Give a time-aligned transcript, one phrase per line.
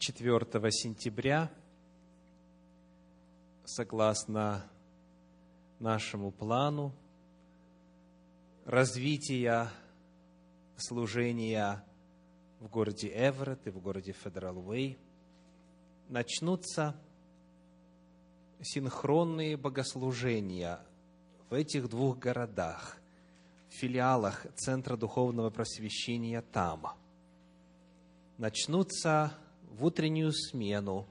[0.00, 0.40] 4
[0.70, 1.50] сентября,
[3.66, 4.64] согласно
[5.78, 6.94] нашему плану
[8.64, 9.68] развития
[10.78, 11.84] служения
[12.60, 14.96] в городе Эверетт и в городе Федерал Уэй,
[16.08, 16.96] начнутся
[18.62, 20.80] синхронные богослужения
[21.50, 22.96] в этих двух городах,
[23.68, 26.96] в филиалах Центра Духовного Просвещения Тама.
[28.38, 29.34] Начнутся
[29.70, 31.06] в утреннюю смену,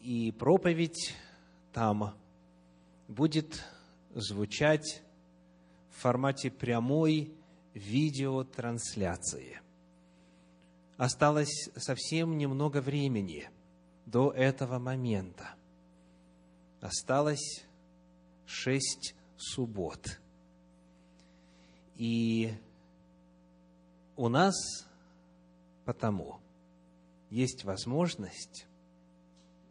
[0.00, 1.14] и проповедь
[1.72, 2.14] там
[3.06, 3.62] будет
[4.14, 5.02] звучать
[5.90, 7.32] в формате прямой
[7.74, 9.60] видеотрансляции.
[10.96, 13.48] Осталось совсем немного времени
[14.06, 15.54] до этого момента.
[16.80, 17.64] Осталось
[18.46, 20.20] шесть суббот.
[21.96, 22.52] И
[24.16, 24.54] у нас
[25.84, 26.40] потому
[27.30, 28.66] есть возможность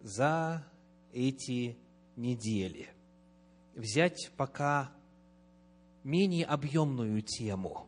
[0.02, 0.66] за
[1.14, 1.78] эти
[2.16, 2.90] недели
[3.76, 4.92] взять пока
[6.04, 7.88] менее объемную тему,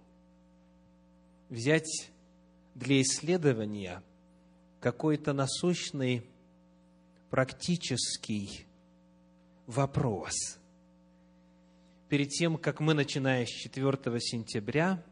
[1.50, 2.12] взять
[2.76, 4.04] для исследования
[4.80, 6.24] какой-то насущный
[7.30, 8.66] практический
[9.68, 10.34] вопрос.
[12.10, 15.04] Перед тем, как мы, начиная с 4 сентября,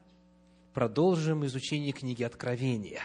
[0.74, 3.02] продолжим изучение книги Откровения.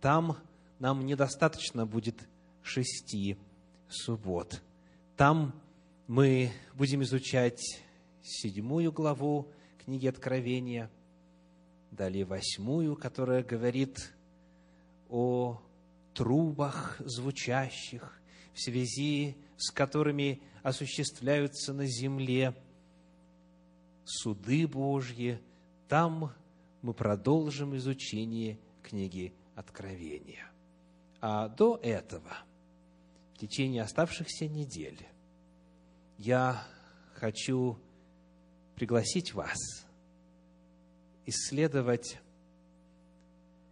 [0.00, 0.38] Там
[0.78, 2.26] нам недостаточно будет
[2.62, 3.36] шести
[3.88, 4.62] суббот.
[5.16, 5.52] Там
[6.06, 7.60] мы будем изучать
[8.22, 9.48] седьмую главу
[9.84, 10.90] книги Откровения,
[11.90, 14.12] далее восьмую, которая говорит
[15.10, 15.60] о
[16.14, 18.20] трубах звучащих,
[18.54, 22.54] в связи с которыми осуществляются на земле
[24.04, 25.40] суды Божьи.
[25.88, 26.32] Там
[26.80, 30.50] мы продолжим изучение книги Откровения.
[31.20, 32.34] А до этого,
[33.34, 35.06] в течение оставшихся недель,
[36.16, 36.66] я
[37.14, 37.78] хочу
[38.74, 39.58] пригласить вас
[41.26, 42.18] исследовать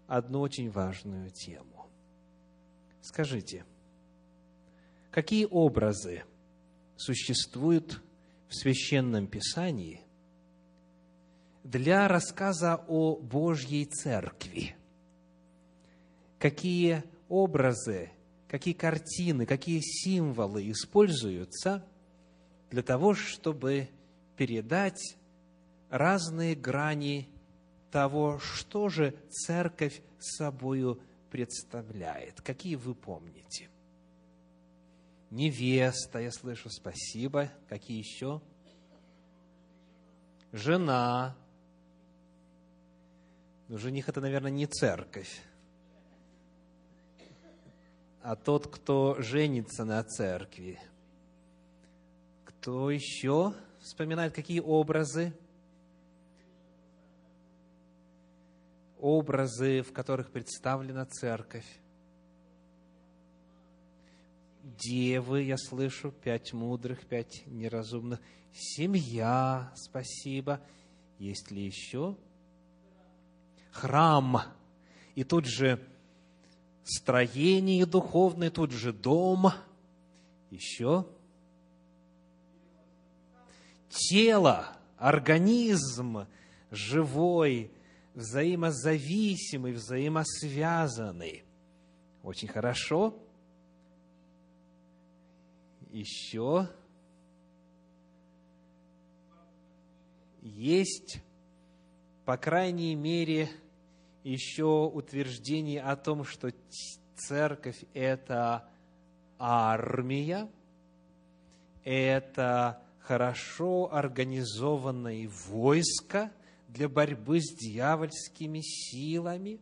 [0.07, 1.87] одну очень важную тему.
[3.01, 3.65] Скажите,
[5.11, 6.25] какие образы
[6.97, 8.03] существуют
[8.49, 10.03] в Священном Писании
[11.65, 14.78] для рассказа о Божьей Церкви?
[16.39, 18.11] Какие образы,
[18.49, 21.85] какие картины, какие символы используются
[22.71, 23.89] для того, чтобы
[24.37, 25.17] передать
[25.91, 27.29] разные грани
[27.91, 31.01] того, что же церковь собою
[31.31, 32.41] представляет.
[32.41, 33.69] Какие вы помните?
[35.31, 37.51] Невеста, я слышу, спасибо.
[37.69, 38.41] Какие еще?
[40.53, 41.37] Жена.
[43.69, 45.43] Жених это, наверное, не церковь,
[48.29, 50.79] а тот, кто женится на церкви.
[52.45, 55.33] Кто еще вспоминает, какие образы?
[58.99, 61.65] Образы, в которых представлена церковь.
[64.63, 68.21] Девы, я слышу, пять мудрых, пять неразумных.
[68.53, 70.61] Семья, спасибо.
[71.19, 72.15] Есть ли еще?
[73.73, 74.43] Храм.
[75.15, 75.83] И тут же
[76.89, 79.53] строение духовное, тут же дом.
[80.51, 81.07] Еще?
[83.89, 86.27] тело, организм
[86.71, 87.71] живой,
[88.15, 91.45] взаимозависимый, взаимосвязанный.
[92.23, 93.19] Очень хорошо.
[95.91, 96.69] Еще
[100.43, 101.21] есть,
[102.25, 103.51] по крайней мере,
[104.29, 106.53] еще утверждение о том, что
[107.17, 108.69] церковь– это
[109.39, 110.49] армия,
[111.83, 116.31] это хорошо организованное войско
[116.69, 119.61] для борьбы с дьявольскими силами.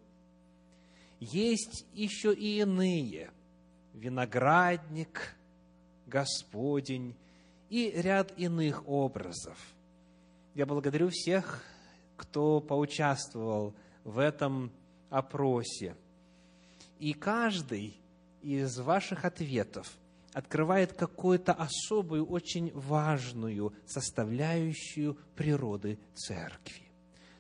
[1.21, 3.31] Есть еще и иные.
[3.95, 5.37] Виноградник,
[6.07, 7.15] Господень
[7.71, 9.57] и ряд иных образов.
[10.55, 11.63] Я благодарю всех,
[12.17, 13.86] кто поучаствовал в
[14.19, 14.71] этом
[15.11, 15.97] опросе.
[16.99, 18.01] И каждый
[18.43, 19.91] из ваших ответов–
[20.37, 26.83] открывает какую-то особую, очень важную составляющую природы церкви.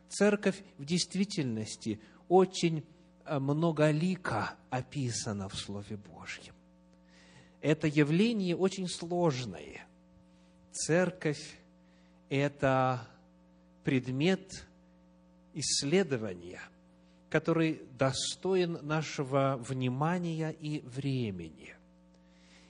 [0.08, 2.86] Церковь в действительности очень
[3.26, 6.54] э, многолика описана в Слове Божьем.
[7.60, 9.86] Это явление очень сложное.
[10.72, 11.58] Церковь–
[12.30, 13.06] это
[13.84, 14.66] предмет
[15.56, 16.60] исследования,
[17.30, 21.74] который достоин нашего внимания и времени.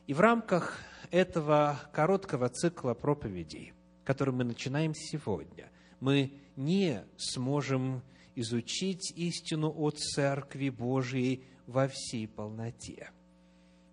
[0.07, 0.79] И в рамках
[1.11, 3.73] этого короткого цикла проповедей,
[4.05, 5.69] который мы начинаем сегодня,
[6.01, 8.03] мы не сможем
[8.37, 13.11] изучить истину о Церкви Божией во всей полноте.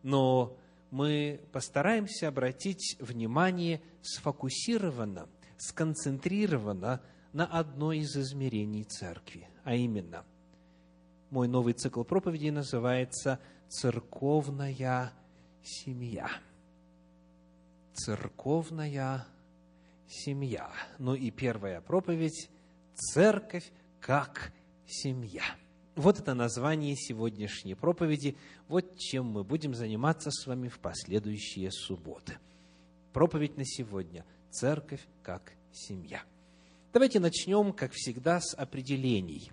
[0.03, 0.55] Но
[0.91, 7.01] мы постараемся обратить внимание сфокусированно, сконцентрированно
[7.33, 10.23] на одно из измерений Церкви, а именно,
[11.31, 15.11] мой новый цикл проповедей называется «Церковная
[15.63, 16.29] семья».
[17.93, 19.25] Церковная
[20.07, 20.71] семья.
[20.99, 22.49] Ну и первая проповедь–
[22.95, 24.53] «Церковь как
[24.85, 25.43] семья».
[25.95, 28.35] Вот это название сегодняшней проповеди.
[28.67, 32.37] Вот чем мы будем заниматься с вами в последующие субботы.
[33.11, 36.23] Проповедь на сегодня– «Церковь как семья».
[36.93, 39.51] Давайте начнем, как всегда, с определений.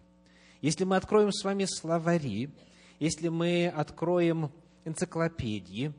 [0.60, 2.50] Если мы откроем с вами словари,
[2.98, 4.52] если мы откроем
[4.84, 5.94] энциклопедии,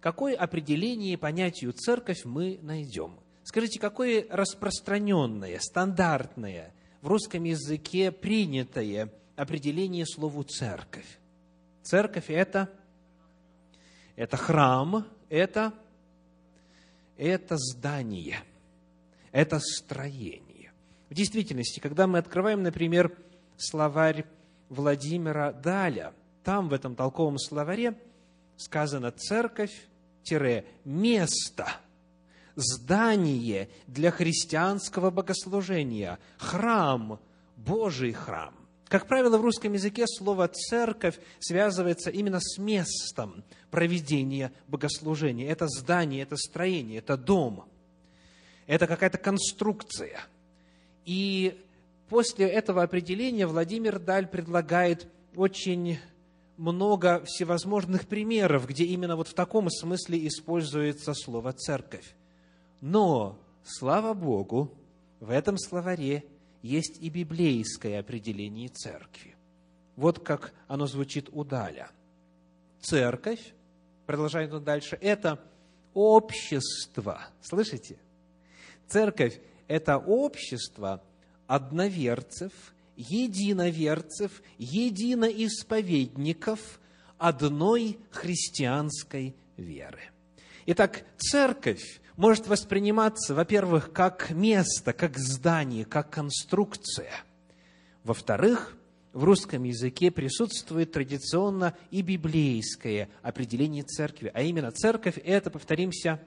[0.00, 3.20] какое определение понятию «церковь» мы найдем?
[3.44, 11.20] Скажите, какое распространенное, стандартное, в русском языке принятое определение слову «церковь»?
[11.84, 12.68] Церковь– это,
[14.16, 15.72] это храм, это,
[17.16, 18.40] это здание,
[19.30, 20.49] это строение.
[21.10, 23.18] В действительности, когда мы открываем, например,
[23.56, 24.24] словарь
[24.68, 26.14] Владимира Даля,
[26.44, 27.98] там, в этом толковом словаре,
[28.56, 31.66] сказано «церковь-место»,
[32.54, 37.18] здание для христианского богослужения, храм,
[37.56, 38.54] Божий храм.
[38.86, 43.42] Как правило, в русском языке слово «церковь» связывается именно с местом
[43.72, 45.50] проведения богослужения.
[45.50, 47.64] Это здание, это строение, это дом,
[48.68, 50.20] это какая-то конструкция–
[51.04, 51.58] и
[52.08, 55.06] после этого определения Владимир Даль предлагает
[55.36, 55.98] очень
[56.56, 62.14] много всевозможных примеров, где именно вот в таком смысле используется слово «церковь».
[62.80, 64.70] Но, слава Богу,
[65.20, 66.24] в этом словаре
[66.62, 69.36] есть и библейское определение церкви.
[69.96, 71.90] Вот как оно звучит у Даля.
[72.80, 73.52] Церковь,
[74.06, 75.38] продолжает он дальше, это
[75.94, 77.20] общество.
[77.42, 77.98] Слышите?
[78.86, 81.02] Церковь это общество
[81.46, 82.52] одноверцев,
[82.96, 86.80] единоверцев, единоисповедников
[87.18, 90.00] одной христианской веры.
[90.66, 97.12] Итак, церковь может восприниматься, во-первых, как место, как здание, как конструкция.
[98.02, 98.76] Во-вторых,
[99.12, 106.20] в русском языке присутствует традиционно и библейское определение церкви, а именно церковь– это, повторимся,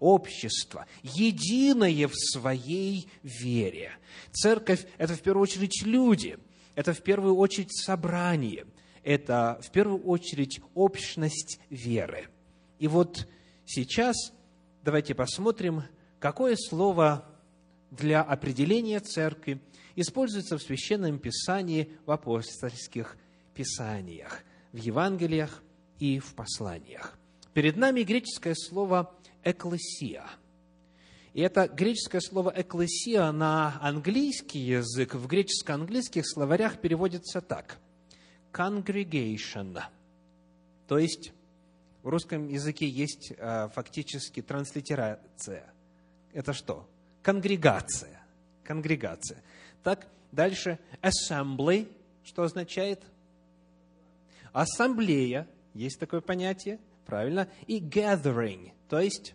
[0.00, 3.92] общество, единое в своей вере.
[4.32, 6.38] Церковь– это в первую очередь люди,
[6.74, 8.66] это в первую очередь собрание,
[9.04, 12.28] это в первую очередь общность веры.
[12.78, 13.28] И вот
[13.66, 14.16] сейчас
[14.82, 15.84] давайте посмотрим,
[16.18, 17.26] какое слово
[17.90, 19.60] для определения церкви
[19.96, 23.16] используется в Священном Писании, в апостольских
[23.54, 24.40] писаниях,
[24.72, 25.62] в Евангелиях
[25.98, 27.18] и в посланиях.
[27.52, 29.12] Перед нами греческое слово
[29.44, 30.24] «экклесия».
[31.32, 37.78] И это греческое слово «экклесия» на английский язык в греческо-английских словарях переводится так.
[38.52, 39.80] «Congregation».
[40.88, 41.32] То есть
[42.02, 45.72] в русском языке есть э, фактически транслитерация.
[46.32, 46.88] Это что?
[47.22, 48.20] Конгрегация.
[48.64, 49.40] Конгрегация.
[49.84, 51.88] Так, дальше assembly,
[52.24, 53.02] что означает?
[54.52, 56.80] Ассамблея, есть такое понятие–
[57.10, 57.48] правильно?
[57.66, 59.34] И gathering, то есть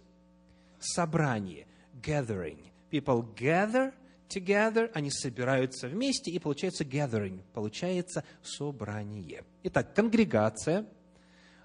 [0.79, 1.67] собрание,
[2.01, 2.71] gathering.
[2.89, 3.93] People gather
[4.29, 9.43] together, они собираются вместе, и получается gathering, получается собрание.
[9.63, 10.87] Итак, конгрегация,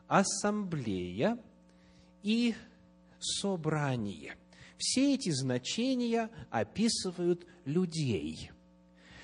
[0.08, 1.38] ассамблея
[2.22, 2.54] и
[3.20, 4.36] собрание.
[4.76, 8.50] Все эти значения описывают людей,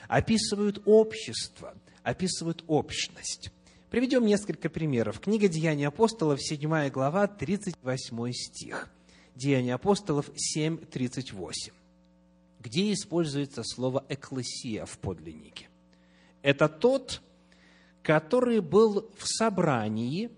[0.07, 1.75] описывают общество,
[2.05, 3.51] описывают общность.
[3.91, 5.21] Приведем несколько примеров.
[5.21, 8.91] Книга Деяний апостолов, 7 глава, 38 стих.
[9.37, 11.73] Деяния апостолов 7, 38.
[12.59, 15.69] Где используется слово «экклесия» в подлиннике?
[16.43, 17.23] Это тот,
[18.03, 20.31] который был в собрании,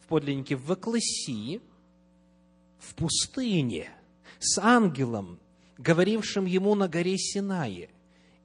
[0.00, 1.60] в подлиннике в экклесии,
[2.78, 3.90] в пустыне,
[4.38, 5.38] с ангелом,
[5.76, 7.90] говорившим ему на горе Синае,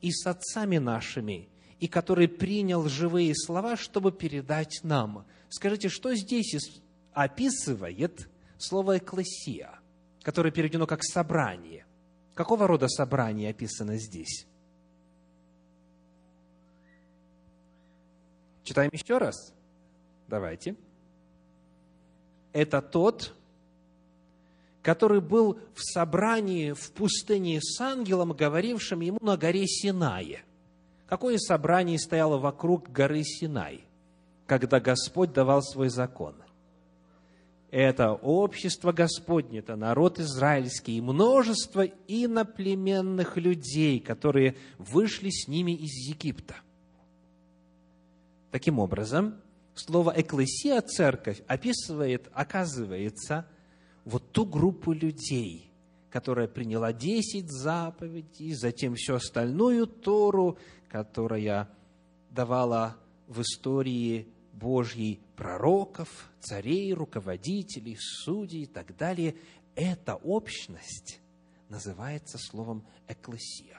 [0.02, 1.48] и с отцами нашими,
[1.80, 5.26] и который принял живые слова, чтобы передать нам.
[5.50, 6.82] Скажите, что здесь
[7.14, 9.80] описывает слово «экклесия»,
[10.24, 11.86] которое переведено как «собрание»?
[12.34, 14.46] Какого рода собрание описано здесь?
[18.64, 19.54] Читаем еще раз.
[20.28, 20.76] Давайте.
[22.54, 23.34] Это тот,
[24.82, 30.44] который был в собрании в пустыне с ангелом, говорившим ему на горе Синае.
[31.08, 33.86] Какое собрание стояло вокруг горы Синай,
[34.46, 36.36] когда Господь давал свой закон?
[37.72, 45.94] Это общество Господне, это народ израильский, и множество иноплеменных людей, которые вышли с ними из
[46.08, 46.56] Египта.
[48.52, 49.36] Таким образом,
[49.76, 53.46] слово «экклесия»– церковь описывает, оказывается,
[54.06, 55.67] вот ту группу людей,
[56.18, 60.58] которая приняла десять заповедей, затем всю остальную Тору,
[60.90, 61.70] которая
[62.32, 62.98] давала
[63.28, 69.36] в истории Божьей пророков, царей, руководителей, судей и так далее.
[69.76, 71.20] Эта общность
[71.70, 73.78] называется словом «экклесия».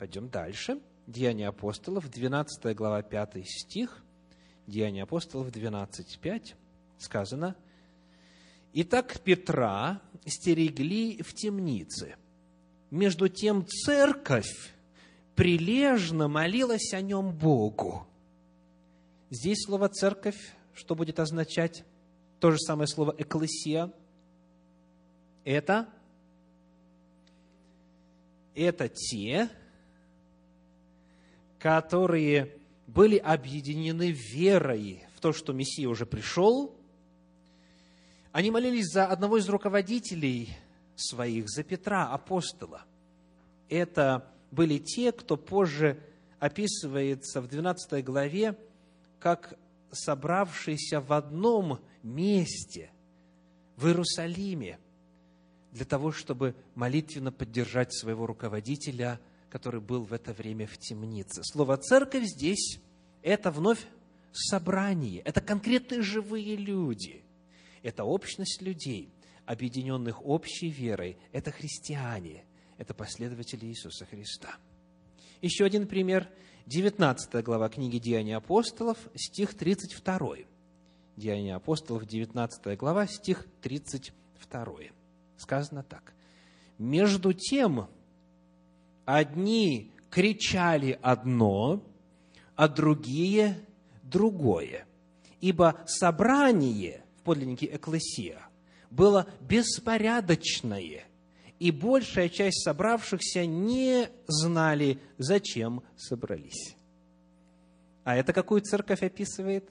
[0.00, 0.80] Пойдем дальше.
[1.06, 4.02] Деяния апостолов, 12 глава, 5 стих.
[4.66, 6.56] Деяния апостолов, 12, 5.
[6.98, 7.54] Сказано–
[8.78, 12.16] Итак, Петра стерегли в темнице.
[12.90, 14.74] Между тем церковь
[15.34, 18.06] прилежно молилась о нем Богу.
[19.30, 20.36] Здесь слово «церковь»
[20.74, 21.86] что будет означать?
[22.38, 23.90] То же самое слово «экклесия».
[25.42, 25.88] Это,
[28.54, 29.48] это те,
[31.58, 36.75] которые были объединены верой в то, что Мессия уже пришел,
[38.36, 40.50] они молились за одного из руководителей
[40.94, 42.84] своих, за Петра, апостола.
[43.70, 45.98] Это были те, кто позже
[46.38, 48.54] описывается в 12 главе
[49.20, 49.58] как
[49.90, 52.90] собравшиеся в одном месте
[53.78, 54.78] в Иерусалиме
[55.72, 61.40] для того, чтобы молитвенно поддержать своего руководителя, который был в это время в темнице.
[61.42, 62.80] Слово «церковь» здесь–
[63.22, 63.86] это вновь
[64.30, 67.22] собрание, это конкретные живые люди–
[67.86, 69.12] это общность людей,
[69.44, 71.18] объединенных общей верой.
[71.30, 72.44] Это христиане,
[72.78, 74.56] это последователи Иисуса Христа.
[75.40, 76.28] Еще один пример.
[76.66, 80.38] 19 глава книги Деяния апостолов, стих 32.
[81.16, 84.66] Деяния апостолов, 19 глава, стих 32.
[85.36, 86.12] Сказано так.
[86.78, 87.86] «Между тем,
[89.04, 91.84] одни кричали одно,
[92.56, 93.64] а другие–
[94.02, 94.88] другое.
[95.40, 98.40] Ибо собрание подлиннике «экклесия»,
[98.90, 101.04] было беспорядочное,
[101.58, 106.76] и большая часть собравшихся не знали, зачем собрались.
[108.04, 109.68] А это какую церковь описывает?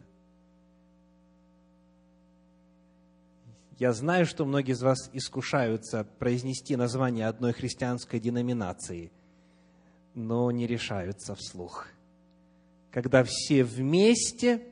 [3.78, 9.12] Я знаю, что многие из вас искушаются произнести название одной христианской деноминации,
[10.14, 11.88] но не решаются вслух.
[12.92, 14.66] Когда все вместе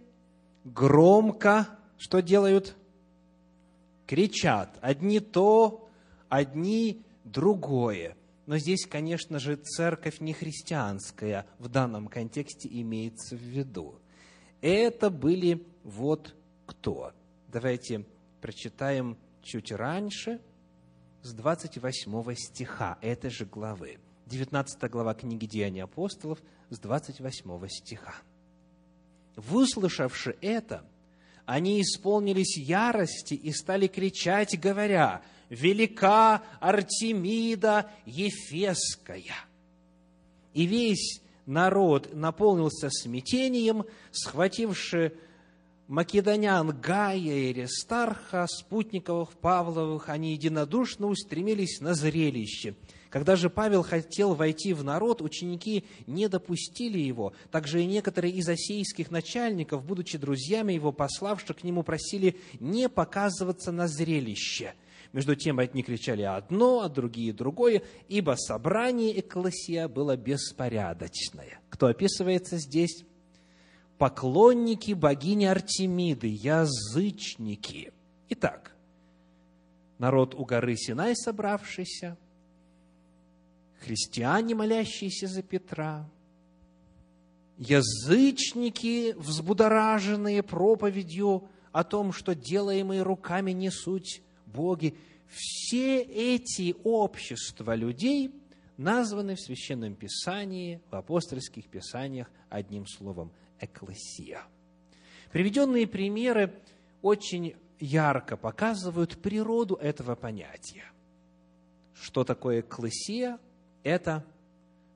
[0.63, 2.75] громко что делают?
[4.07, 4.77] Кричат.
[4.81, 5.89] Одни то,
[6.29, 8.15] одни другое.
[8.45, 13.99] Но здесь, конечно же, церковь не христианская в данном контексте имеется в виду.
[14.61, 16.35] Это были вот
[16.65, 17.13] кто.
[17.47, 18.05] Давайте
[18.41, 20.41] прочитаем чуть раньше,
[21.21, 23.99] с 28 стиха этой же главы.
[24.25, 28.15] 19 глава книги Деяний апостолов, с 28 стиха.
[29.35, 30.85] «Выслушавши это,
[31.45, 39.35] они исполнились ярости и стали кричать, говоря, «Велика Артемида Ефеская!»
[40.53, 45.13] И весь народ наполнился смятением, схвативши
[45.87, 52.75] македонян Гая и Аристарха, спутников Павловых, они единодушно устремились на зрелище–
[53.13, 57.33] когда же Павел хотел войти в народ, ученики не допустили его.
[57.51, 63.71] Также и некоторые из осейских начальников, будучи друзьями его, пославших к нему, просили не показываться
[63.71, 64.73] на зрелище.
[65.11, 71.59] Между тем одни кричали одно, а другие другое, ибо собрание экклесия было беспорядочное.
[71.69, 73.05] Кто описывается здесь?
[73.99, 77.93] Поклонники богини Артемиды, язычники.
[78.29, 78.75] Итак,
[79.99, 82.17] народ у горы Синай собравшийся,
[83.83, 86.09] христиане, молящиеся за Петра,
[87.57, 94.95] язычники, взбудораженные проповедью о том, что делаемые руками не суть боги.
[95.27, 98.31] Все эти общества людей
[98.77, 104.41] названы в Священном Писании, в апостольских Писаниях одним словом– «экклесия».
[105.31, 106.53] Приведенные примеры
[107.01, 110.85] очень ярко показывают природу этого понятия.
[111.93, 113.39] Что такое экклесия–
[113.83, 114.25] это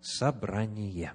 [0.01, 1.13] собрание,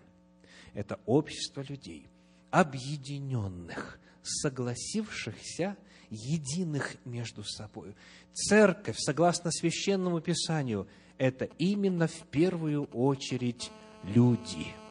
[0.75, 2.09] это общество людей,
[2.51, 5.77] объединенных, согласившихся,
[6.11, 7.95] единых между собой.
[8.33, 10.87] Церковь, согласно Священному Писанию,
[11.19, 13.71] это именно в первую очередь
[14.05, 14.67] люди–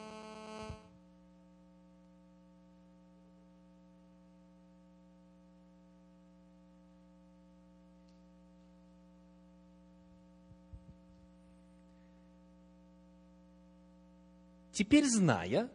[14.72, 15.68] Теперь, зная,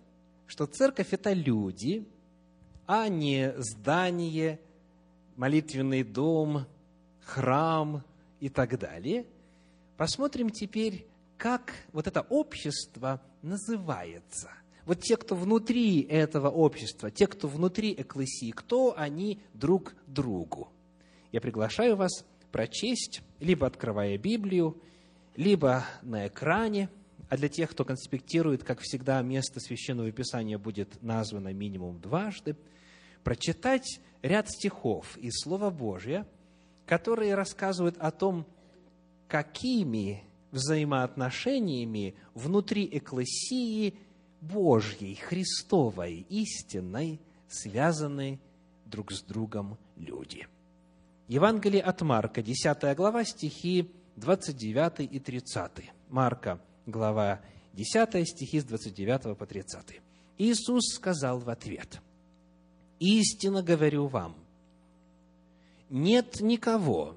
[0.47, 2.03] что церковь– это люди,
[2.87, 4.59] а не здание,
[5.35, 6.65] молитвенный дом,
[7.21, 8.03] храм
[8.39, 9.27] и так далее,
[9.97, 11.05] посмотрим теперь,
[11.37, 14.49] как вот это общество называется.
[14.85, 20.69] Вот те, кто внутри этого общества, те, кто внутри эклесии, кто они друг другу.
[21.31, 24.81] Я приглашаю вас прочесть, либо открывая Библию,
[25.35, 26.89] либо на экране–
[27.29, 32.55] а для тех, кто конспектирует, как всегда, место Священного Писания будет названо минимум дважды,
[33.23, 36.25] прочитать ряд стихов из Слова Божия,
[36.85, 38.45] которые рассказывают о том,
[39.27, 43.95] какими взаимоотношениями внутри Экклесии
[44.39, 47.19] Божьей, Христовой, истинной
[47.49, 48.39] связаны
[48.85, 50.47] друг с другом люди.
[51.27, 55.71] Евангелие от Марка, 10 глава, стихи 29 и 30.
[56.09, 57.41] Марка глава
[57.73, 59.99] 10, стихи с 29 по 30.
[60.37, 62.01] Иисус сказал в ответ,
[62.99, 64.35] «Истинно говорю вам,
[65.89, 67.15] нет никого,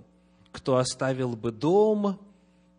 [0.53, 2.19] кто оставил бы дом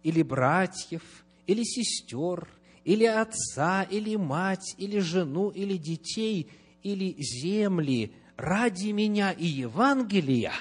[0.03, 1.01] или братьев,
[1.47, 2.47] или сестер,
[2.83, 6.49] или отца, или мать, или жену, или детей,
[6.83, 10.53] или земли ради меня и Евангелия».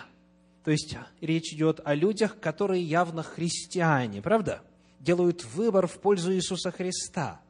[0.64, 4.62] То есть речь идет о людях, которые явно христиане, правда?
[5.00, 7.40] Делают выбор в пользу Иисуса Христа.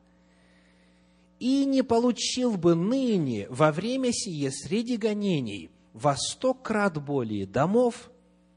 [1.38, 8.10] И не получил бы ныне во время сие среди гонений во сто крат более домов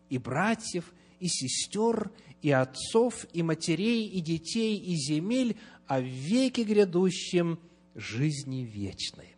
[0.10, 6.64] и братьев, и сестер, и отцов, и матерей, и детей, и земель, а в веке
[6.64, 7.60] грядущем
[7.96, 9.36] жизни вечной.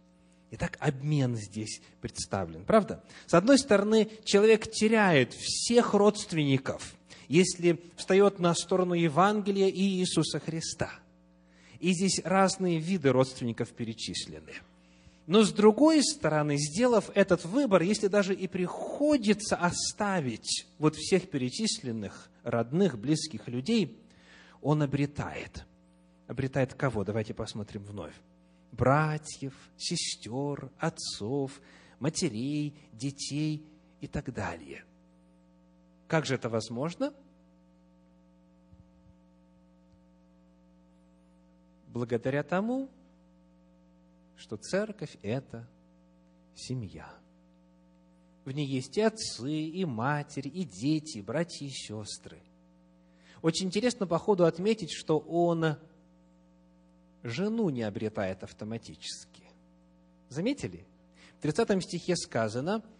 [0.51, 3.03] Итак, обмен здесь представлен, правда?
[3.27, 6.95] С одной стороны, человек теряет всех родственников–
[7.27, 10.91] если встает на сторону Евангелия и Иисуса Христа.
[11.79, 14.53] И здесь разные виды родственников перечислены.
[15.27, 22.29] Но с другой стороны, сделав этот выбор, если даже и приходится оставить вот всех перечисленных
[22.43, 23.99] родных, близких людей,
[24.61, 25.65] он обретает.
[26.27, 27.03] Обретает кого?
[27.03, 28.13] Давайте посмотрим вновь.
[28.71, 31.59] Братьев, сестер, отцов,
[31.99, 33.65] матерей, детей
[34.01, 34.83] и так далее–
[36.07, 37.13] как же это возможно?
[41.87, 42.89] Благодаря тому,
[44.35, 45.67] что церковь– это
[46.53, 47.11] семья.
[48.43, 52.39] В ней есть и отцы, и матери, и дети, и братья и сестры.
[53.41, 55.77] Очень интересно по ходу отметить, что он
[57.23, 59.43] жену не обретает автоматически.
[60.29, 60.85] Заметили?
[61.39, 62.83] В 30 стихе сказано–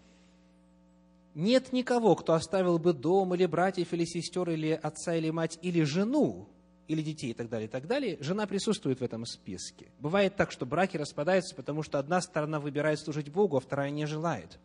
[1.36, 5.84] нет никого, кто оставил бы дом, или братьев, или сестер, или отца, или мать, или
[5.84, 6.48] жену,
[6.88, 9.92] или детей и так далее, и так далее, жена присутствует в этом списке.
[10.00, 14.06] Бывает так, что браки распадаются, потому что одна сторона выбирает служить Богу, а вторая не
[14.06, 14.60] желает.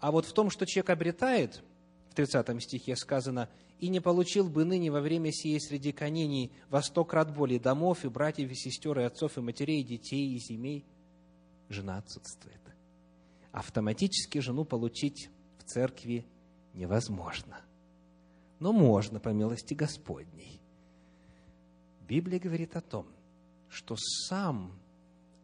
[0.00, 1.62] А вот в том, что человек обретает,
[2.10, 6.82] в 30 стихе сказано, «И не получил бы ныне во время сие среди конений во
[6.82, 10.38] сто крат более домов, и братьев, и сестер, и отцов, и матерей, и детей, и
[10.38, 10.86] семей».
[11.68, 12.60] Жена отсутствует.
[13.50, 15.28] Автоматически жену получить
[15.72, 16.24] церкви
[16.74, 17.60] невозможно.
[18.58, 20.60] Но можно по милости Господней.
[22.08, 23.06] Библия говорит о том,
[23.68, 24.72] что сам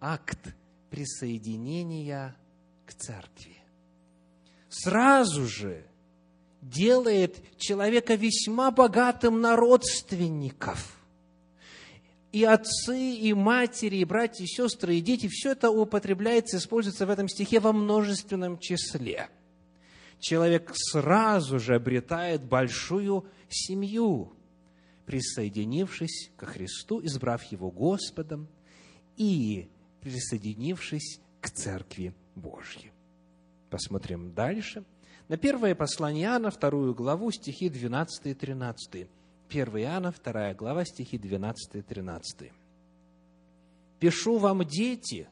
[0.01, 0.55] акт
[0.91, 2.37] присоединения
[2.87, 3.57] к церкви
[4.69, 5.85] сразу же
[6.61, 10.95] делает человека весьма богатым на родственников.
[12.31, 17.11] И отцы, и матери, и братья, и сестры, и дети, все это употребляется, используется в
[17.11, 19.31] этом стихе во множественном числе–
[20.21, 24.33] человек сразу же обретает большую семью,
[25.07, 28.49] присоединившись ко Христу, избрав Его Господом
[29.17, 29.69] и
[30.01, 32.93] присоединившись к Церкви Божьей.
[33.71, 34.85] Посмотрим дальше.
[35.29, 39.09] На первое послание Иоанна, вторую главу, стихи 12 и 13.
[39.51, 42.53] 1 Иоанна, вторая глава, стихи 12 и 13.
[43.99, 45.29] «Пишу вам, дети,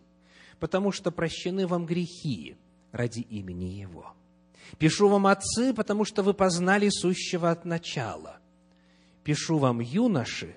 [0.58, 2.56] потому что прощены вам грехи
[2.92, 4.12] ради имени Его».
[4.78, 8.38] Пишу вам, отцы, потому что вы познали сущего от начала.
[9.24, 10.54] Пишу вам, юноши,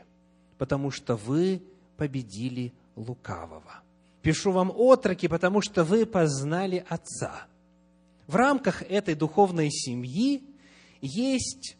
[0.57, 1.61] потому что вы
[1.97, 3.81] победили лукавого.
[4.21, 7.47] Пишу вам, отроки, потому что вы познали Отца.
[8.27, 10.43] В рамках этой духовной семьи
[11.01, 11.77] есть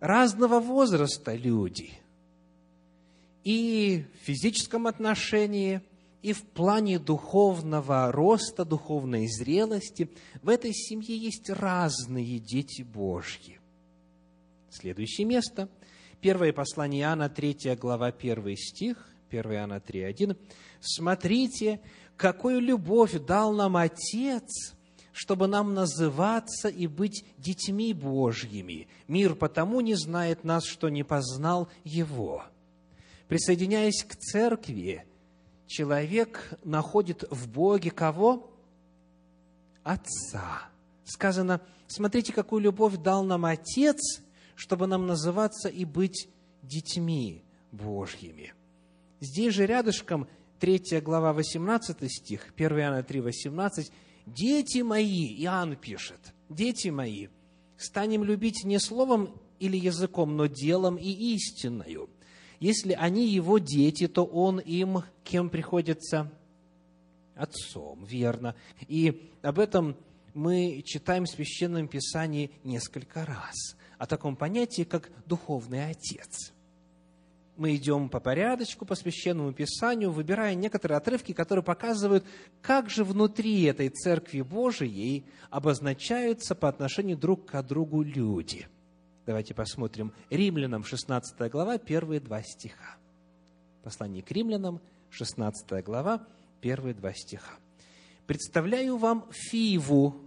[0.00, 1.92] разного возраста люди.
[3.44, 5.82] И в физическом отношении,
[6.22, 10.10] и в плане духовного роста, духовной зрелости.
[10.42, 13.60] В этой семье есть разные дети Божьи.
[14.70, 15.68] Следующее место.
[16.20, 20.36] Первое послание Иоанна, 3 глава, 1 стих, 1 Иоанна 3, 1.
[20.80, 21.80] «Смотрите,
[22.16, 24.74] какую любовь дал нам Отец,
[25.12, 28.88] чтобы нам называться и быть детьми Божьими.
[29.06, 32.44] Мир потому не знает нас, что не познал Его».
[33.28, 35.04] Присоединяясь к церкви,
[35.68, 38.50] человек находит в Боге кого?
[39.84, 40.68] Отца.
[41.04, 44.20] Сказано, смотрите, какую любовь дал нам Отец,
[44.56, 46.28] чтобы нам называться и быть
[46.62, 48.54] детьми Божьими.
[49.20, 50.26] Здесь же рядышком
[50.58, 53.92] 3 глава 18 стих, 1 Иоанна 3, 18.
[54.26, 57.28] «Дети мои», Иоанн пишет, «дети мои,
[57.76, 62.10] станем любить не словом или языком, но делом и истинною.
[62.60, 66.30] Если они его дети, то он им кем приходится?
[67.36, 68.56] Отцом, верно.
[68.88, 69.96] И об этом
[70.34, 73.76] мы читаем в Священном Писании несколько раз.
[73.96, 76.52] О таком понятии, как духовный отец.
[77.56, 82.24] Мы идем по порядочку, по Священному Писанию, выбирая некоторые отрывки, которые показывают,
[82.60, 88.68] как же внутри этой Церкви Божией обозначаются по отношению друг к другу люди–
[89.28, 90.14] Давайте посмотрим.
[90.30, 92.96] Римлянам, 16 глава, первые два стиха.
[93.82, 96.26] Послание к римлянам, 16 глава,
[96.62, 97.52] первые два стиха.
[98.26, 100.22] «Представляю вам Фиву,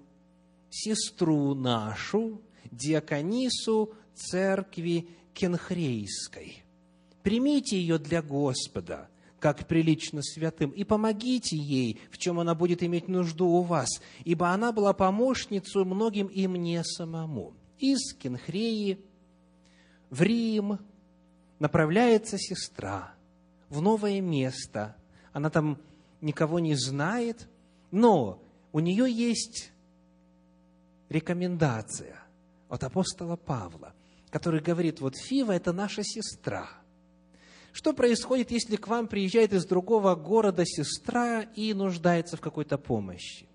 [0.70, 6.62] сестру нашу, диаконису церкви Кенхрейской.
[7.24, 9.10] Примите ее для Господа,
[9.40, 13.90] как прилично святым, и помогите ей, в чем она будет иметь нужду у вас,
[14.26, 19.04] ибо она была помощницей многим и мне самому из Кенхреи
[20.10, 20.80] в Рим
[21.60, 23.14] направляется сестра
[23.70, 24.96] в новое место.
[25.34, 25.80] Она там
[26.22, 27.50] никого не знает,
[27.90, 28.42] но
[28.72, 29.72] у нее есть
[31.10, 32.20] рекомендация
[32.70, 33.94] от апостола Павла,
[34.30, 36.70] который говорит, вот Фива– это наша сестра.
[37.74, 43.48] Что происходит, если к вам приезжает из другого города сестра и нуждается в какой-то помощи?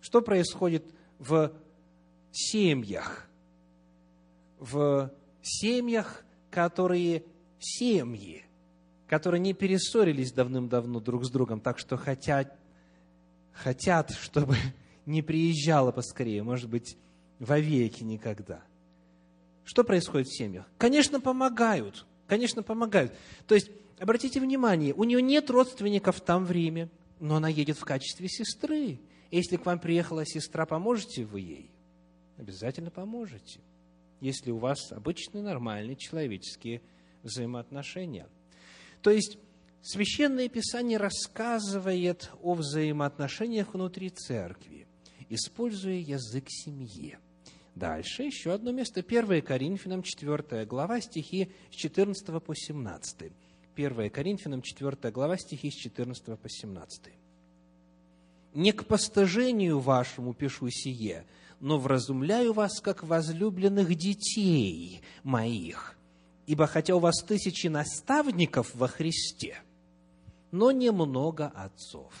[0.00, 0.84] Что происходит
[1.18, 1.52] в
[2.32, 3.28] семьях,
[4.58, 7.24] в семьях, которые
[7.58, 8.44] семьи,
[9.06, 12.56] которые не перессорились давным-давно друг с другом, так что хотят,
[13.52, 14.56] хотят, чтобы
[15.06, 16.96] не приезжала поскорее, может быть,
[17.38, 18.62] вовеки никогда.
[19.64, 20.66] Что происходит в семьях?
[20.78, 22.06] Конечно, помогают.
[22.26, 23.12] Конечно, помогают.
[23.46, 26.88] То есть, обратите внимание, у нее нет родственников там в Риме,
[27.20, 28.98] но она едет в качестве сестры.
[29.30, 31.70] Если к вам приехала сестра, поможете вы ей?
[32.36, 33.60] Обязательно поможете,
[34.20, 36.82] если у вас обычные, нормальные человеческие
[37.22, 38.28] взаимоотношения.
[39.02, 39.38] То есть,
[39.80, 44.86] Священное Писание рассказывает о взаимоотношениях внутри церкви,
[45.28, 47.16] используя язык семьи.
[47.74, 49.00] Дальше еще одно место.
[49.00, 53.32] 1 Коринфянам 4 глава, стихи с 14 по 17.
[53.76, 57.17] 1 Коринфянам 4 глава, стихи с 14 по 17.
[58.58, 61.24] «Не к постыжению вашему пишу сие,
[61.60, 65.96] но вразумляю вас, как возлюбленных детей моих.
[66.46, 69.62] Ибо хотя у вас тысячи наставников во Христе,
[70.50, 72.12] но немного отцов.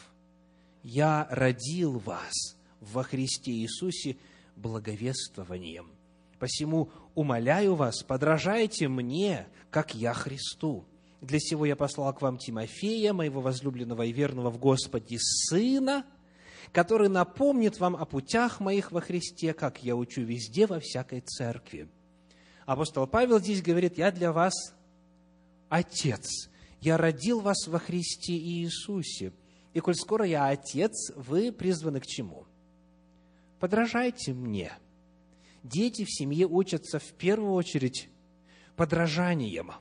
[0.84, 4.16] Я родил вас во Христе Иисусе
[4.54, 5.90] благовествованием.
[6.38, 10.84] Посему умоляю вас, подражайте мне, как я Христу.
[11.20, 16.04] Для сего я послал к вам Тимофея, моего возлюбленного и верного в Господе Сына,
[16.72, 21.88] который напомнит вам о путях моих во Христе, как я учу везде, во всякой церкви.
[22.66, 24.52] Апостол Павел здесь говорит, я для вас
[25.68, 26.50] Отец,
[26.80, 29.32] я родил вас во Христе Иисусе.
[29.74, 32.44] И коль скоро я Отец, вы призваны к чему?
[33.58, 34.72] Подражайте мне.
[35.62, 38.08] Дети в семье учатся в первую очередь
[38.76, 39.72] подражанием.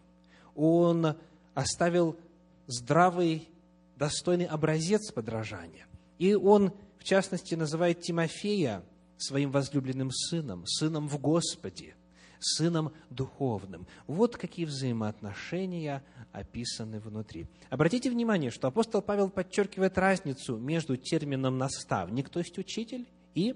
[0.56, 1.16] Он
[1.54, 2.18] оставил
[2.66, 3.48] здравый,
[3.96, 5.88] достойный образец подражания.
[6.18, 8.84] И он, в частности, называет Тимофея
[9.18, 11.96] своим возлюбленным сыном, сыном в Господе,
[12.40, 13.88] сыном духовным.
[14.06, 17.48] Вот какие взаимоотношения описаны внутри.
[17.70, 23.56] Обратите внимание, что апостол Павел подчеркивает разницу между термином «наставник», то есть учитель, и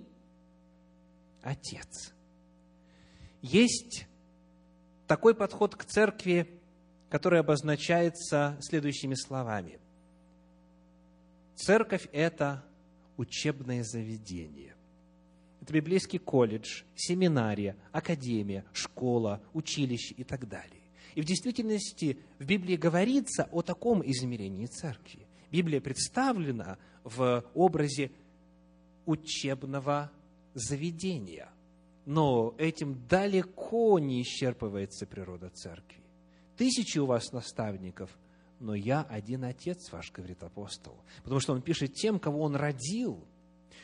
[1.43, 2.13] «отец».
[3.41, 4.07] Есть
[5.07, 6.61] такой подход к церкви
[7.11, 9.80] которое обозначается следующими словами.
[11.61, 12.65] Церковь– это
[13.17, 14.75] учебное заведение.
[15.61, 20.81] Это библейский колледж, семинария, академия, школа, училище и так далее.
[21.13, 25.27] И в действительности в Библии говорится о таком измерении церкви.
[25.51, 28.09] Библия представлена в образе
[29.05, 30.11] учебного
[30.55, 31.47] заведения.
[32.07, 36.01] Но этим далеко не исчерпывается природа церкви.
[36.57, 38.09] Тысячи у вас наставников,
[38.61, 40.95] но я один отец ваш, говорит апостол.
[41.23, 43.19] Потому что он пишет тем, кого он родил.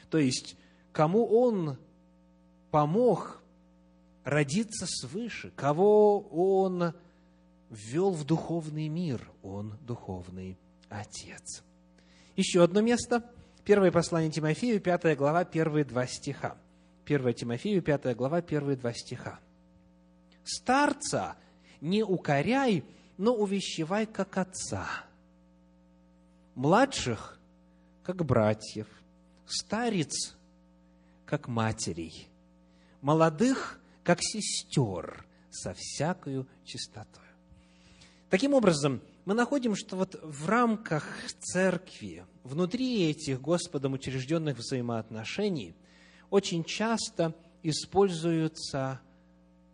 [0.10, 0.56] То есть,
[0.92, 1.78] кому он
[2.70, 3.42] помог
[4.24, 6.94] родиться свыше, кого он
[7.70, 10.58] ввел в духовный мир, он духовный
[10.90, 11.64] отец.
[12.36, 13.30] Еще одно место.
[13.66, 16.56] Первое послание Тимофею, пятая глава, первые два стиха.
[17.06, 19.40] 1 Тимофею, 5 глава, первые два стиха.
[20.44, 21.36] «Старца
[21.82, 22.86] не укоряй,
[23.18, 24.88] но увещевай, как отца,
[26.56, 27.40] младших,
[28.04, 28.88] как братьев,
[29.46, 30.36] старец,
[31.26, 32.28] как матерей,
[33.02, 37.24] молодых, как сестер, со всякою чистотой».
[38.30, 41.06] Таким образом, мы находим, что вот в рамках
[41.40, 45.76] церкви, внутри этих Господом учрежденных взаимоотношений–
[46.30, 49.02] очень часто используются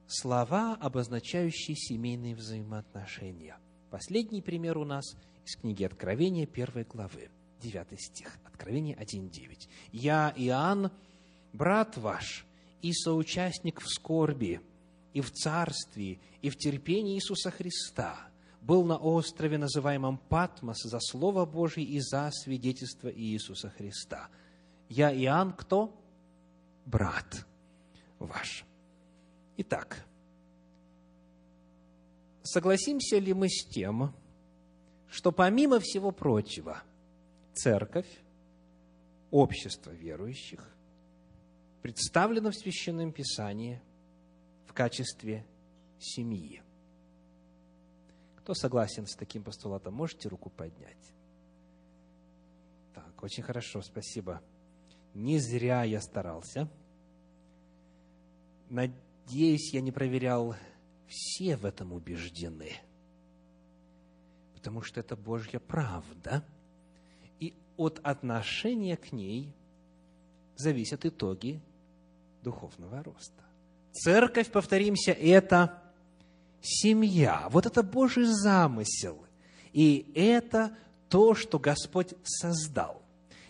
[0.08, 3.58] слова, обозначающие семейные взаимоотношения.
[3.90, 7.30] Последний пример у нас из книги Откровения, первой главы,
[7.62, 9.68] 9 стих, Откровение 1.9.
[9.92, 10.92] «Я, Иоанн,
[11.54, 12.46] брат ваш
[12.82, 14.62] и соучастник в скорби,
[15.14, 18.30] и в царстве, и в терпении Иисуса Христа,
[18.62, 24.30] был на острове, называемом Патмос, за Слово Божие и за свидетельство Иисуса Христа.
[24.90, 26.00] Я, Иоанн, кто?
[26.86, 27.46] брат
[28.20, 28.66] ваш.
[29.58, 30.04] Итак,
[32.42, 34.14] согласимся ли мы с тем,
[35.10, 36.82] что помимо всего прочего,
[37.54, 38.10] церковь,
[39.30, 40.68] общество верующих
[41.82, 43.82] представлено в Священном Писании
[44.66, 45.46] в качестве
[46.00, 46.64] семьи.
[48.38, 51.14] Кто согласен с таким постулатом, можете руку поднять.
[52.94, 54.42] Так, очень хорошо, спасибо.
[55.14, 56.70] Не зря я старался.
[59.26, 60.56] Надеюсь, я не проверял,
[61.08, 62.72] все в этом убеждены.
[64.54, 66.44] Потому что это Божья правда.
[67.40, 69.54] И от отношения к ней
[70.56, 71.62] зависят итоги
[72.44, 73.44] духовного роста.
[73.92, 75.82] Церковь, повторимся, это
[76.62, 77.48] семья.
[77.50, 79.26] Вот это Божий замысел.
[79.72, 80.76] И это
[81.10, 83.02] то, что Господь создал.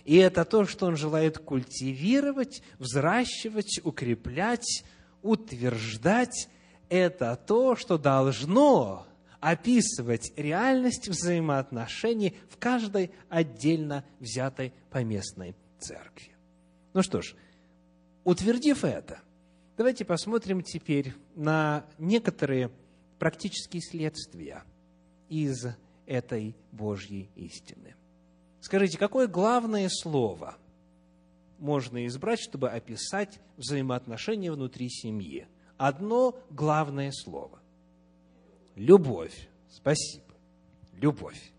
[0.04, 4.84] И это то, что он желает культивировать, взращивать, укреплять,
[5.24, 6.50] утверждать.
[6.90, 9.08] Это то, что должно
[9.40, 16.36] описывать реальность взаимоотношений в каждой отдельно взятой поместной церкви.
[16.94, 17.36] Ну что ж,
[18.24, 19.20] утвердив это,
[19.76, 22.70] давайте посмотрим теперь на некоторые
[23.18, 24.64] практические следствия
[25.30, 25.66] из
[26.06, 27.96] этой Божьей истины.
[28.62, 30.56] Скажите, какое главное слово
[31.64, 35.48] можно избрать, чтобы описать взаимоотношения внутри семьи?
[35.78, 37.60] Одно главное слово.
[38.76, 39.50] Любовь.
[39.70, 40.26] Спасибо.
[40.94, 41.52] Любовь.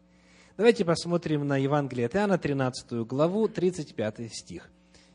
[0.56, 4.70] Давайте посмотрим на Евангелие от Иоанна, 13 главу, 35 стих.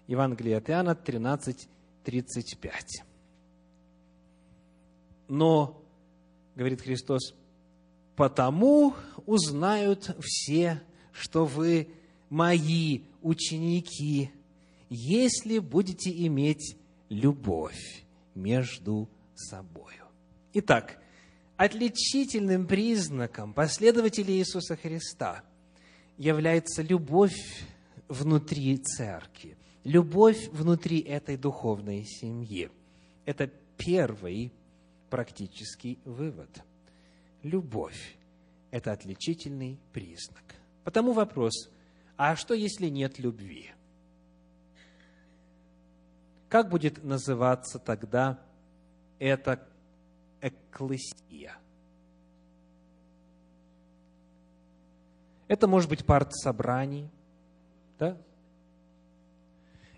[0.07, 1.69] Евангелие от Иоанна 13,
[2.03, 3.03] 35.
[5.29, 5.81] Но,
[6.55, 7.33] говорит Христос,
[8.17, 8.93] потому
[9.25, 10.81] узнают все
[11.19, 11.89] что вы
[12.29, 14.31] мои ученики,
[14.89, 16.77] если будете иметь
[17.09, 18.03] любовь
[18.35, 20.05] между собою.
[20.53, 21.01] Итак,
[21.57, 25.43] отличительным признаком последователей Иисуса Христа
[26.17, 27.65] является любовь
[28.07, 32.69] внутри церкви, любовь внутри этой духовной семьи.
[33.25, 33.47] Это
[33.77, 34.51] первый
[35.09, 36.49] практический вывод.
[37.43, 38.17] Любовь–
[38.71, 40.43] это отличительный признак.
[40.83, 41.69] Потому вопрос,
[42.17, 43.71] а что если нет любви?
[46.49, 48.39] Как будет называться тогда
[49.19, 49.65] эта
[50.41, 51.55] экклесия?
[55.47, 57.09] Это может быть парт собраний,
[57.99, 58.17] да?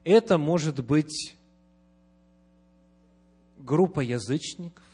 [0.03, 1.37] Это может быть
[3.57, 4.85] группа язычников.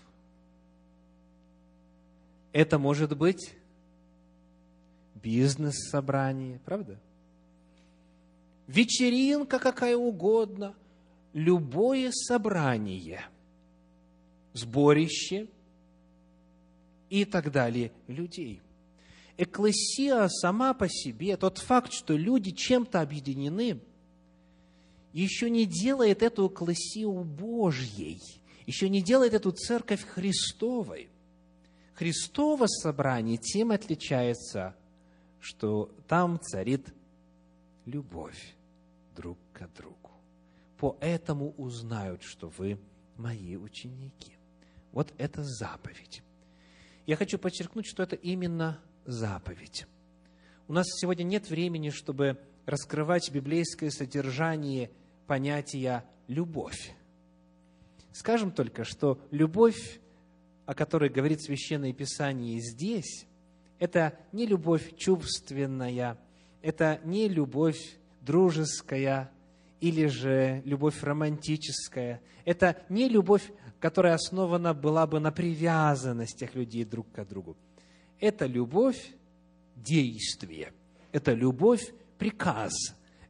[2.52, 3.56] Это может быть
[5.16, 7.00] бизнес-собрание, правда?
[8.68, 10.76] Вечеринка какая угодно,
[11.38, 13.22] любое собрание,
[14.54, 15.48] сборище,
[17.12, 18.60] и так далее людей.
[19.38, 23.80] Экклесия сама по себе, тот факт, что люди чем-то объединены,
[25.14, 28.20] еще не делает эту экклесию Божьей,
[28.66, 31.08] еще не делает эту церковь Христовой.
[31.94, 34.76] Христово собрание тем отличается,
[35.40, 36.94] что там царит
[37.86, 38.56] любовь
[39.16, 39.97] друг к другу.
[40.80, 42.80] Поэтому узнают, что вы
[43.16, 44.34] мои ученики.
[44.92, 46.22] Вот это заповедь.
[47.06, 49.88] Я хочу подчеркнуть, что это именно заповедь.
[50.68, 54.92] У нас сегодня нет времени, чтобы раскрывать библейское содержание
[55.26, 56.94] понятия «любовь».
[58.12, 60.00] Скажем только, что любовь,
[60.66, 63.26] о которой говорит Священное Писание здесь,
[63.80, 66.18] это не любовь чувственная,
[66.62, 69.32] это не любовь дружеская
[69.80, 72.22] или же любовь романтическая.
[72.46, 77.56] Это не любовь, которая основана была бы на привязанностях людей друг к другу.
[78.20, 79.12] Это любовь
[79.76, 80.74] действие,
[81.12, 82.74] это любовь приказ,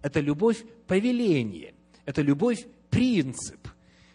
[0.02, 1.74] это любовь повеление,
[2.06, 3.68] это любовь принцип.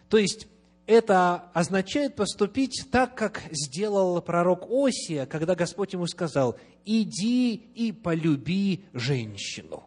[0.09, 0.47] То есть
[0.85, 8.83] это означает поступить так, как сделал пророк Осия, когда Господь ему сказал, иди и полюби
[8.93, 9.83] женщину.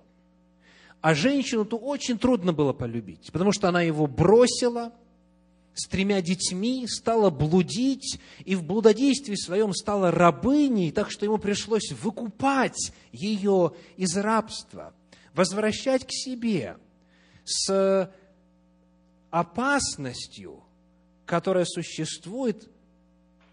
[1.07, 4.93] А женщину-то очень трудно было полюбить, потому что она его бросила
[5.73, 11.93] с тремя детьми, стала блудить, и в блудодействии своем стала рабыней, так что ему пришлось
[11.93, 14.95] выкупать ее из рабства,
[15.33, 16.77] возвращать к себе
[17.45, 18.13] с
[19.31, 20.65] опасностью,
[21.25, 22.69] которая существует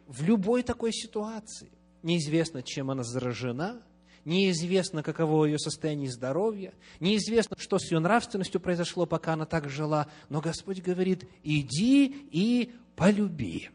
[0.08, 1.70] в любой такой ситуации.
[2.02, 3.80] Неизвестно, чем она заражена–
[4.26, 10.08] неизвестно, каково ее состояние здоровья, неизвестно, что с ее нравственностью произошло, пока она так жила,
[10.30, 13.70] но Господь говорит, иди и полюби.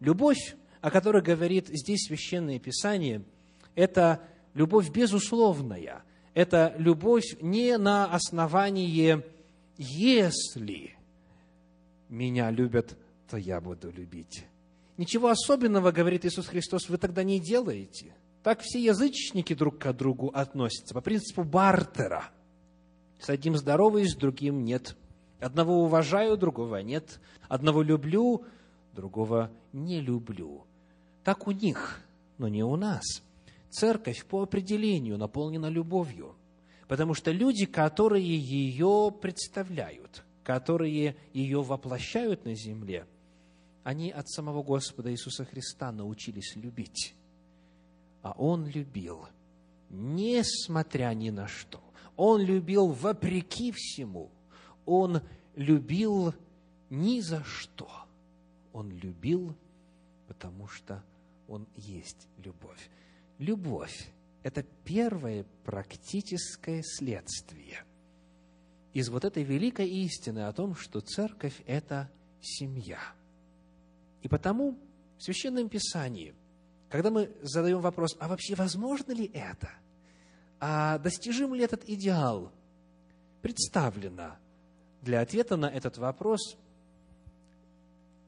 [0.00, 3.22] Любовь, о которой говорит здесь Священное Писание,
[3.74, 4.22] это
[4.54, 9.22] любовь безусловная, это любовь не на основании
[9.76, 10.96] «если
[12.08, 12.96] меня любят,
[13.28, 14.44] то я буду любить».
[14.96, 20.28] Ничего особенного, говорит Иисус Христос, вы тогда не делаете– так все язычники друг к другу
[20.28, 22.30] относятся, по принципу бартера.
[23.20, 24.96] С одним здоровый, с другим нет.
[25.40, 27.20] Одного уважаю, другого нет.
[27.48, 28.44] Одного люблю,
[28.94, 30.64] другого не люблю.
[31.22, 32.00] Так у них,
[32.38, 33.04] но не у нас.
[33.68, 36.34] Церковь по определению наполнена любовью,
[36.88, 43.06] потому что люди, которые ее представляют, которые ее воплощают на земле,
[43.84, 47.14] они от самого Господа Иисуса Христа научились любить
[48.22, 49.26] а он любил,
[49.88, 51.80] несмотря ни на что.
[52.16, 54.30] Он любил вопреки всему.
[54.84, 55.22] Он
[55.54, 56.34] любил
[56.90, 57.88] ни за что.
[58.72, 59.54] Он любил,
[60.28, 61.02] потому что
[61.48, 62.90] он есть любовь.
[63.38, 64.10] Любовь–
[64.42, 67.84] это первое практическое следствие
[68.92, 73.00] из вот этой великой истины о том, что церковь– это семья.
[74.22, 74.78] И потому
[75.18, 76.34] в Священном Писании
[76.90, 79.70] когда мы задаем вопрос, а вообще возможно ли это?
[80.58, 82.52] А достижим ли этот идеал?
[83.40, 84.36] Представлено
[85.00, 86.56] для ответа на этот вопрос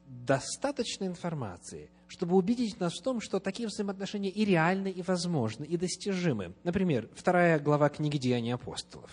[0.07, 5.77] достаточно информации, чтобы убедить нас в том, что такие взаимоотношения и реальны, и возможны, и
[5.77, 6.55] достижимы.
[6.65, 9.11] Например, вторая глава книги «Деяния апостолов».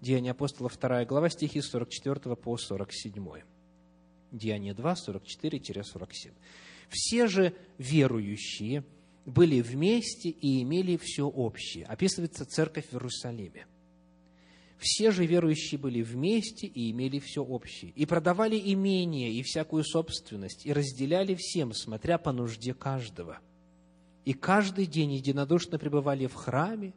[0.00, 3.42] Деяния апостолов, вторая глава, стихи 44 по 47.
[4.32, 6.32] Деяние 2, 44-47.
[6.88, 8.84] Все же верующие
[9.26, 11.86] были вместе и имели все общее.
[11.86, 13.66] Описывается церковь в Иерусалиме.
[14.78, 17.92] Все же верующие были вместе и имели все общее.
[17.92, 23.38] И продавали имение и всякую собственность, и разделяли всем, смотря по нужде каждого.
[24.24, 26.92] И каждый день единодушно пребывали в храме,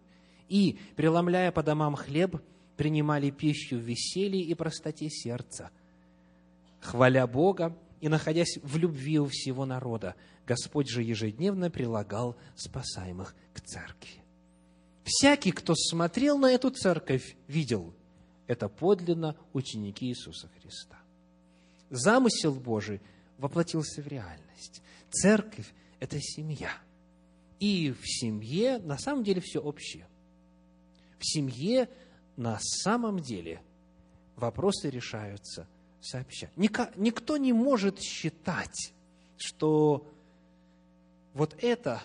[0.50, 2.42] и, преломляя по домам хлеб,
[2.78, 5.72] принимали пищу в веселье и простоте сердца,
[6.80, 13.62] хваля Бога и находясь в любви у всего народа, Господь же ежедневно прилагал спасаемых к
[13.62, 14.24] церкви.
[15.04, 17.94] Всякий, кто смотрел на эту церковь, видел,
[18.46, 20.98] это подлинно ученики Иисуса Христа.
[21.90, 23.02] Замысел Божий
[23.38, 24.82] воплотился в реальность.
[25.10, 26.72] Церковь– это семья.
[27.60, 30.08] И в семье на самом деле все общее.
[31.18, 31.90] В семье
[32.36, 33.62] на самом деле
[34.36, 35.68] вопросы решаются–
[36.08, 36.50] сообща.
[36.56, 38.94] Никто не может считать,
[39.38, 40.08] что
[41.34, 42.02] вот это,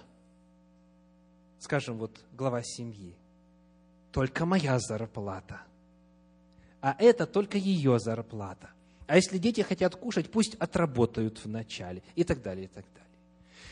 [1.58, 3.14] скажем, вот глава семьи,
[4.10, 5.62] только моя зарплата,
[6.80, 8.70] а это только ее зарплата.
[9.06, 13.10] А если дети хотят кушать, пусть отработают вначале и так далее, и так далее.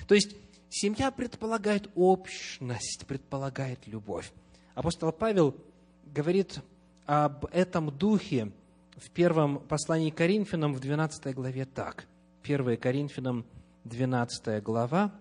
[0.06, 0.36] То есть
[0.68, 4.32] семья предполагает общность, предполагает любовь.
[4.74, 5.56] Апостол Павел
[6.04, 6.60] говорит
[7.06, 8.52] об этом духе
[9.00, 12.06] в первом послании к Коринфянам в 12 главе так.
[12.44, 13.46] 1 Коринфянам,
[13.84, 15.12] 12 глава,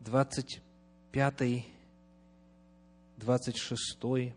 [0.00, 1.64] 25,
[3.16, 4.34] 26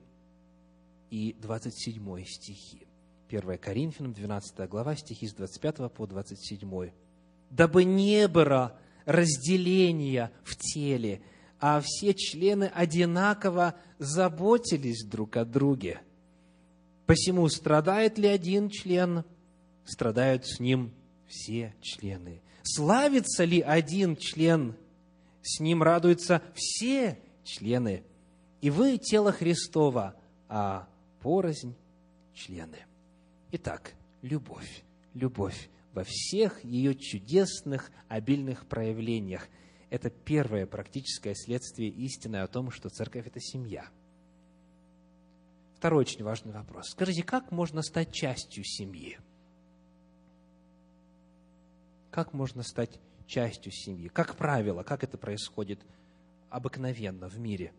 [1.09, 2.87] и 27 стихи.
[3.29, 6.91] 1 Коринфянам, 12 глава, стихи с 25 по 27.
[7.49, 11.21] «Дабы не было разделения в теле,
[11.59, 16.01] а все члены одинаково заботились друг о друге.
[17.08, 19.24] Посему страдает ли один член,
[19.86, 20.93] страдают с ним
[21.26, 22.41] все члены.
[22.64, 24.76] Славится ли один член,
[25.41, 28.03] с ним радуются все члены.
[28.60, 30.16] И вы тело Христова,
[30.49, 30.89] а
[31.22, 31.76] порознь
[32.34, 32.80] члены.
[33.53, 34.84] Итак, любовь,
[35.14, 39.47] любовь во всех ее чудесных, обильных проявлениях.
[39.89, 43.89] Это первое практическое следствие истины о том, что церковь– это семья.
[45.78, 46.89] Второй очень важный вопрос.
[46.89, 49.19] Скажите, как можно стать частью семьи?
[52.09, 54.07] Как можно стать частью семьи?
[54.07, 55.80] Как правило, как это происходит
[56.49, 57.73] обыкновенно в мире?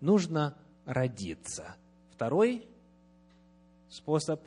[0.00, 1.76] Нужно родиться.
[2.16, 2.66] Второй
[3.88, 4.42] способ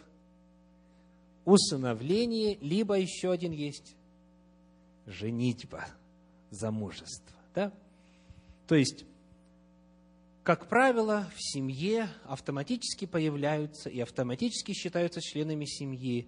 [1.45, 3.95] –усыновление, либо еще один есть–
[5.05, 5.85] женитьба,
[6.51, 7.37] замужество.
[7.55, 7.71] Да?
[8.67, 9.05] То есть,
[10.43, 16.27] как правило, в семье автоматически появляются и автоматически считаются членами семьи,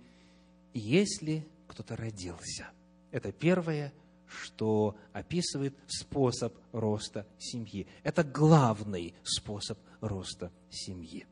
[0.74, 2.70] если кто-то родился.
[3.12, 3.94] Это первое,
[4.28, 7.88] что описывает способ роста семьи.
[8.04, 11.26] Это главный способ роста семьи.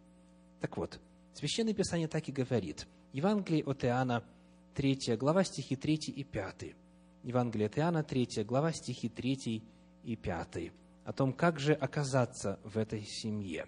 [0.59, 0.99] Так вот,
[1.33, 2.87] Священное Писание так и говорит.
[3.11, 4.23] Евангелие от Иоанна,
[4.75, 6.75] 3 глава, стихи 3 и 5.
[7.23, 9.63] Евангелие от Иоанна, 3 глава, стихи 3
[10.03, 10.71] и 5.
[11.05, 13.65] О том, как же оказаться в этой семье.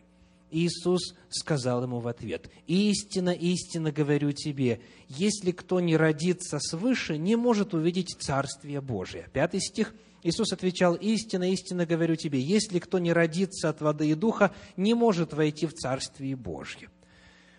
[0.52, 4.80] Иисус сказал ему в ответ, «Истинно, истинно говорю тебе,
[5.10, 9.28] если кто не родится свыше, не может увидеть Царствие Божие».
[9.34, 9.94] Пятый стих–
[10.26, 14.96] Иисус отвечал, истинно, истинно говорю тебе, если кто не родится от воды и духа, не
[14.96, 16.90] может войти в Царствие Божье.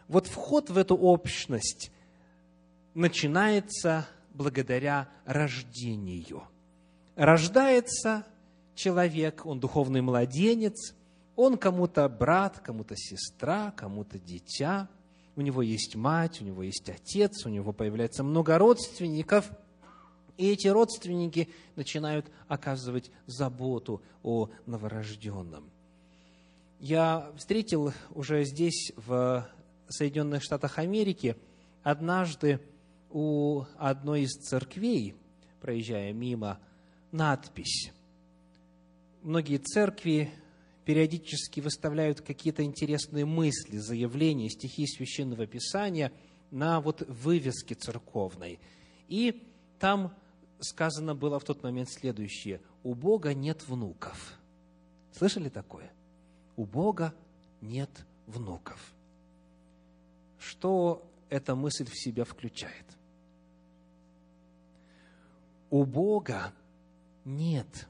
[0.08, 1.92] Вот вход в эту общность
[2.94, 6.42] начинается благодаря рождению.
[7.14, 8.26] Рождается
[8.76, 10.94] человек, он духовный младенец,
[11.34, 14.88] он кому-то брат, кому-то сестра, кому-то дитя,
[15.34, 19.50] у него есть мать, у него есть отец, у него появляется много родственников,
[20.36, 25.70] и эти родственники начинают оказывать заботу о новорожденном.
[26.78, 29.48] Я встретил уже здесь, в
[29.88, 31.36] Соединенных Штатах Америки,
[31.82, 32.60] однажды
[33.10, 35.14] у одной из церквей,
[35.60, 36.58] проезжая мимо,
[37.12, 37.92] надпись.
[39.26, 40.30] Многие церкви
[40.84, 46.12] периодически выставляют какие-то интересные мысли, заявления, стихи Священного Писания
[46.50, 48.58] на вот вывеске церковной.
[49.08, 49.46] И
[49.78, 50.14] там
[50.60, 52.60] сказано было в тот момент следующее.
[52.82, 54.38] У Бога нет внуков.
[55.12, 55.92] Слышали такое?
[56.56, 57.12] У Бога
[57.60, 57.90] нет
[58.26, 58.96] внуков
[60.46, 62.86] что эта мысль в себя включает?
[65.70, 66.52] У Бога
[67.24, 67.88] нет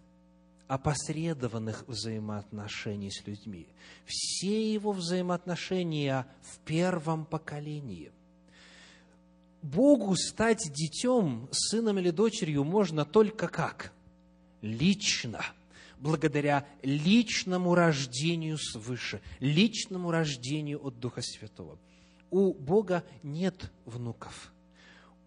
[0.68, 3.68] опосредованных взаимоотношений с людьми.
[4.04, 8.12] Все его взаимоотношения в первом поколении.
[9.62, 13.92] Богу стать детем, сыном или дочерью можно только как?
[14.62, 15.44] Лично
[15.98, 21.78] благодаря личному рождению свыше, личному рождению от Духа Святого.
[22.30, 24.52] У Бога нет внуков.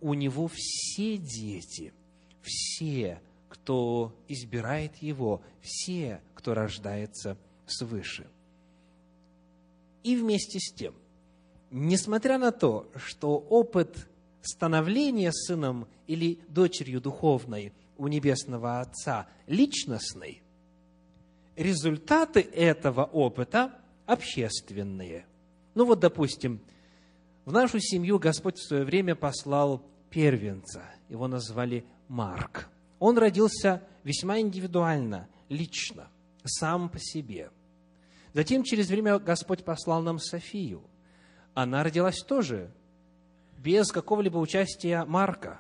[0.02, 1.94] У Него все дети,
[2.42, 8.28] все, кто избирает Его, все, кто рождается свыше.
[10.04, 10.94] И вместе с тем,
[11.72, 14.08] несмотря на то, что опыт
[14.42, 20.42] становления сыном или дочерью духовной у Небесного Отца личностный,
[21.58, 23.74] результаты этого опыта
[24.06, 25.26] общественные.
[25.76, 26.62] Ну вот, допустим,
[27.46, 30.84] в нашу семью Господь в свое время послал первенца.
[31.10, 32.70] Его назвали Марк.
[33.00, 36.10] Он родился весьма индивидуально, лично,
[36.44, 37.50] сам по себе.
[38.34, 40.84] Затем через время Господь послал нам Софию.
[41.54, 42.72] Она родилась тоже
[43.58, 45.60] без какого-либо участия Марка.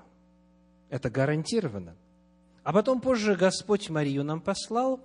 [0.89, 1.95] Это гарантированно.
[2.63, 4.99] А потом позже Господь Марию нам послал,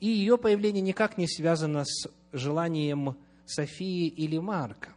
[0.00, 4.94] и ее появление никак не связано с желанием Софии или Марка.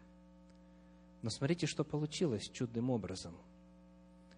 [1.22, 3.36] Но смотрите, что получилось чудным образом.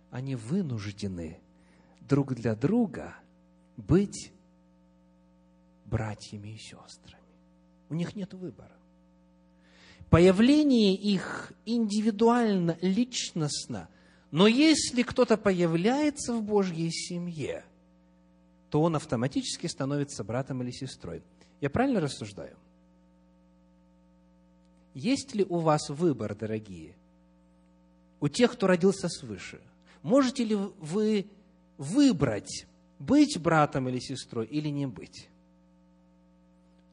[0.09, 1.39] Они вынуждены
[2.07, 3.15] друг для друга
[3.75, 4.31] быть
[5.85, 7.23] братьями и сестрами.
[7.89, 8.75] У них нет выбора.
[10.09, 13.89] Появление их индивидуально, личностно.
[14.31, 17.65] Но если кто-то появляется в Божьей семье,
[18.69, 21.23] то он автоматически становится братом или сестрой.
[21.61, 22.57] Я правильно рассуждаю?
[24.93, 26.95] Есть ли у вас выбор, дорогие?
[28.19, 29.61] У тех, кто родился свыше.
[30.01, 31.27] Можете ли вы
[31.77, 32.65] выбрать,
[32.99, 35.29] быть братом или сестрой или не быть?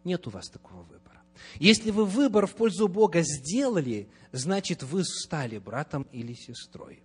[0.05, 1.22] Нет у вас такого выбора.
[1.59, 7.03] Если вы выбор в пользу Бога сделали, значит, вы стали братом или сестрой.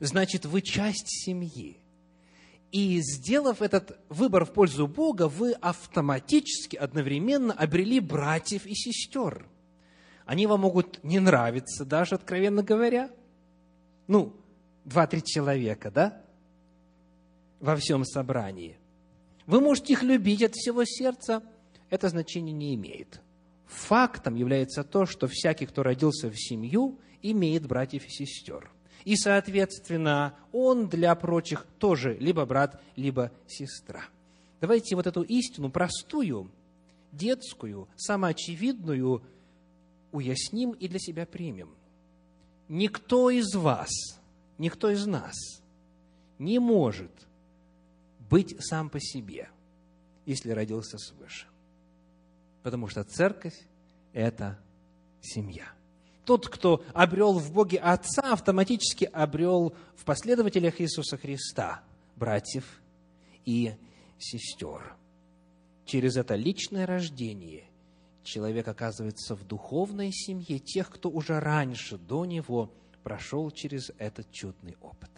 [0.00, 1.78] Значит, вы часть семьи.
[2.72, 9.46] И сделав этот выбор в пользу Бога, вы автоматически, одновременно обрели братьев и сестер.
[10.26, 13.10] Они вам могут не нравиться, даже откровенно говоря.
[14.08, 14.34] Ну,
[14.84, 16.23] два-три человека, да?
[17.64, 18.76] Во всем собрании.
[19.46, 21.42] Вы можете их любить от всего сердца,
[21.88, 23.22] это значение не имеет.
[23.64, 28.70] Фактом является то, что всякий, кто родился в семью, имеет братьев и сестер.
[29.06, 34.02] И, соответственно, он для прочих тоже либо брат, либо сестра.
[34.60, 36.50] Давайте вот эту истину простую,
[37.12, 39.22] детскую, самоочевидную
[40.12, 41.70] уясним и для себя примем.
[42.68, 43.88] Никто из вас,
[44.58, 45.62] никто из нас
[46.38, 47.10] не может
[48.30, 49.48] быть сам по себе,
[50.26, 51.46] если родился свыше.
[52.62, 53.58] Потому что церковь–
[54.12, 54.58] это
[55.20, 55.66] семья.
[56.24, 61.82] Тот, кто обрел в Боге Отца, автоматически обрел в последователях Иисуса Христа
[62.16, 62.80] братьев
[63.44, 63.74] и
[64.18, 64.96] сестер.
[65.84, 67.64] Через это личное рождение
[68.22, 72.72] человек оказывается в духовной семье тех, кто уже раньше, до него,
[73.02, 75.10] прошел через этот чудный опыт.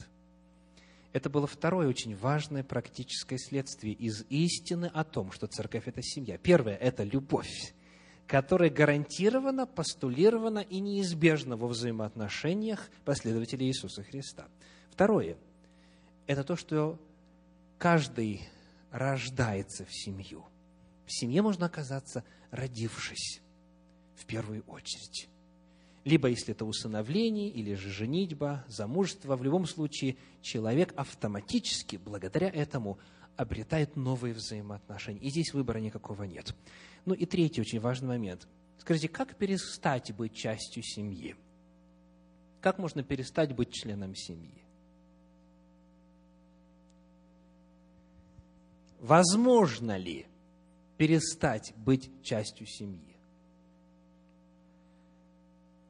[1.17, 6.37] Это было второе очень важное практическое следствие из истины о том, что церковь– это семья.
[6.37, 7.73] Первое– это любовь
[8.27, 14.49] которая гарантирована, постулирована и неизбежна во взаимоотношениях последователей Иисуса Христа.
[14.91, 15.37] Второе–
[16.27, 16.99] это то, что
[17.79, 18.43] каждый
[18.91, 20.45] рождается в семью.
[21.07, 23.41] В семье можно оказаться, родившись
[24.17, 25.29] в первую очередь.
[26.07, 33.01] Либо если это усыновление, или же женитьба, замужество, в любом случае человек автоматически, благодаря этому,
[33.37, 35.19] обретает новые взаимоотношения.
[35.19, 36.55] И здесь выбора никакого нет.
[37.07, 38.47] Ну и третий очень важный момент.
[38.79, 41.35] Скажите, как перестать быть частью семьи?
[42.61, 44.63] Как можно перестать быть членом семьи?
[49.01, 50.27] Возможно ли
[50.99, 53.16] перестать быть частью семьи?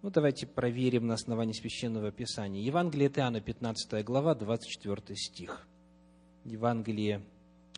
[0.06, 2.62] Ну, давайте проверим на основании Священного Писания.
[2.62, 5.66] Евангелие от Иоанна, 15 глава, 24 стих.
[6.44, 7.22] Евангелие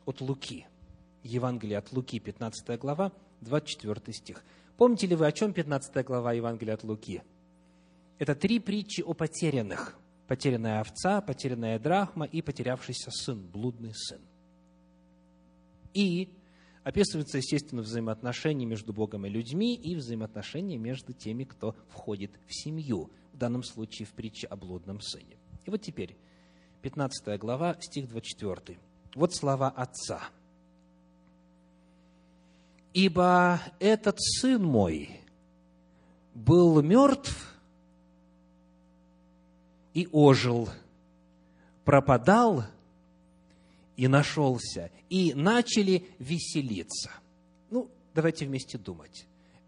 [0.05, 0.67] от Луки.
[1.23, 4.45] Евангелие от Луки, 15 глава, 24 стих.
[4.77, 7.23] Помните ли вы, о чем 15 глава Евангелия от Луки?
[8.19, 9.97] Это три притчи о потерянных.
[10.27, 14.21] Потерянная овца, потерянная драхма и потерявшийся сын, блудный сын.
[15.95, 16.29] И
[16.89, 23.11] описываются, естественно, взаимоотношения между Богом и людьми и взаимоотношения между теми, кто входит в семью,
[23.33, 25.37] в данном случае в притче о блудном сыне.
[25.65, 26.17] И вот теперь,
[26.83, 28.79] 15 глава, стих 24.
[29.15, 30.23] Вот слова отца–
[32.99, 35.21] ибо этот сын мой
[36.35, 37.55] был мертв
[39.95, 40.69] и ожил,
[41.85, 42.65] пропадал
[43.99, 47.11] и нашелся, и начали веселиться.
[47.69, 49.27] Ну, давайте вместе думать.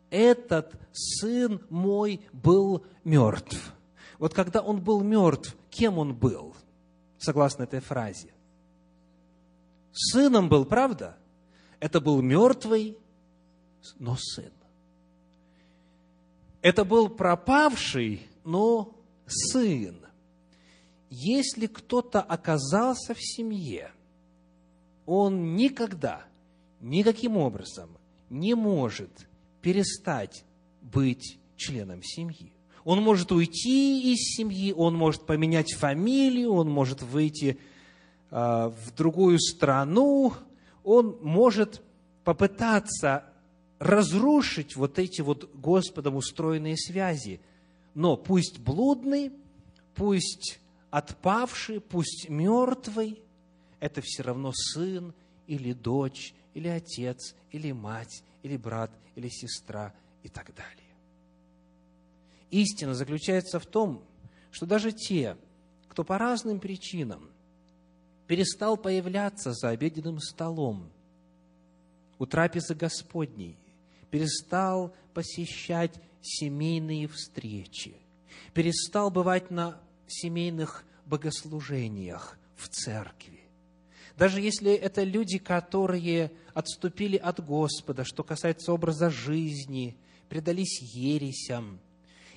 [0.08, 3.74] Этот сын мой был мертв.
[4.18, 6.56] Вот когда он был мертв, кем он был,
[7.18, 8.32] согласно этой фразе?
[9.92, 11.18] Сыном был, правда?
[11.78, 12.96] Это был мертвый
[13.98, 14.52] но сын.
[16.62, 18.94] Это был пропавший, но
[19.26, 19.98] сын.
[21.08, 23.92] Если кто-то оказался в семье,
[25.10, 26.22] он никогда,
[26.80, 27.90] никаким образом
[28.30, 29.10] не может
[29.60, 30.44] перестать
[30.80, 32.52] быть членом семьи.
[32.84, 37.58] Он может уйти из семьи, он может поменять фамилию, он может выйти
[38.30, 40.32] э, в другую страну,
[40.84, 41.82] он может
[42.22, 43.24] попытаться
[43.80, 47.40] разрушить вот эти вот Господом устроенные связи.
[47.94, 49.32] Но пусть блудный,
[49.96, 50.60] пусть
[50.92, 53.20] отпавший, пусть мертвый,
[53.80, 55.12] это все равно сын
[55.46, 60.94] или дочь, или отец, или мать, или брат, или сестра и так далее.
[62.50, 64.04] Истина заключается в том,
[64.50, 65.36] что даже те,
[65.88, 67.30] кто по разным причинам
[68.26, 70.90] перестал появляться за обеденным столом,
[72.18, 73.56] у трапезы Господней,
[74.10, 77.96] перестал посещать семейные встречи,
[78.52, 83.39] перестал бывать на семейных богослужениях в церкви.
[84.20, 89.96] Даже если это люди, которые отступили от Господа, что касается образа жизни,
[90.28, 91.80] предались ересям,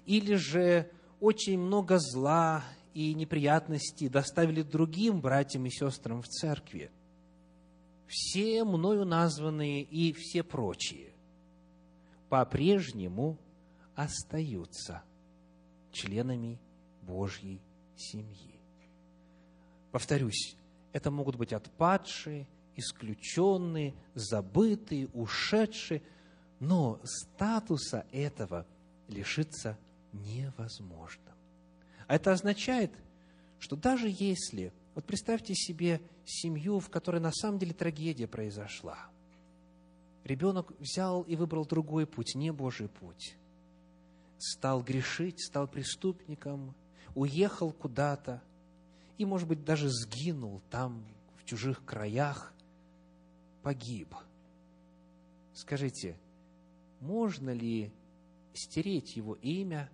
[0.05, 2.63] или же очень много зла
[2.93, 6.89] и неприятностей доставили другим братьям и сестрам в церкви.
[8.07, 11.11] Все мною названные и все прочие
[12.29, 13.37] по-прежнему
[13.93, 15.03] остаются
[15.91, 16.61] членами
[17.01, 17.59] Божьей
[17.97, 18.57] семьи.
[19.91, 20.55] Повторюсь,
[20.93, 26.01] это могут быть отпадшие, исключенные, забытые, ушедшие,
[26.59, 28.65] но статуса этого
[29.07, 29.77] лишиться
[30.13, 31.33] невозможно.
[32.07, 32.91] А это означает,
[33.59, 38.97] что даже если, вот представьте себе семью, в которой на самом деле трагедия произошла,
[40.23, 43.35] ребенок взял и выбрал другой путь, не Божий путь,
[44.37, 46.75] стал грешить, стал преступником,
[47.15, 48.41] уехал куда-то
[49.17, 51.05] и, может быть, даже сгинул там,
[51.37, 52.53] в чужих краях,
[53.61, 54.13] погиб.
[55.53, 56.17] Скажите,
[56.99, 57.91] можно ли
[58.53, 59.89] стереть его имя,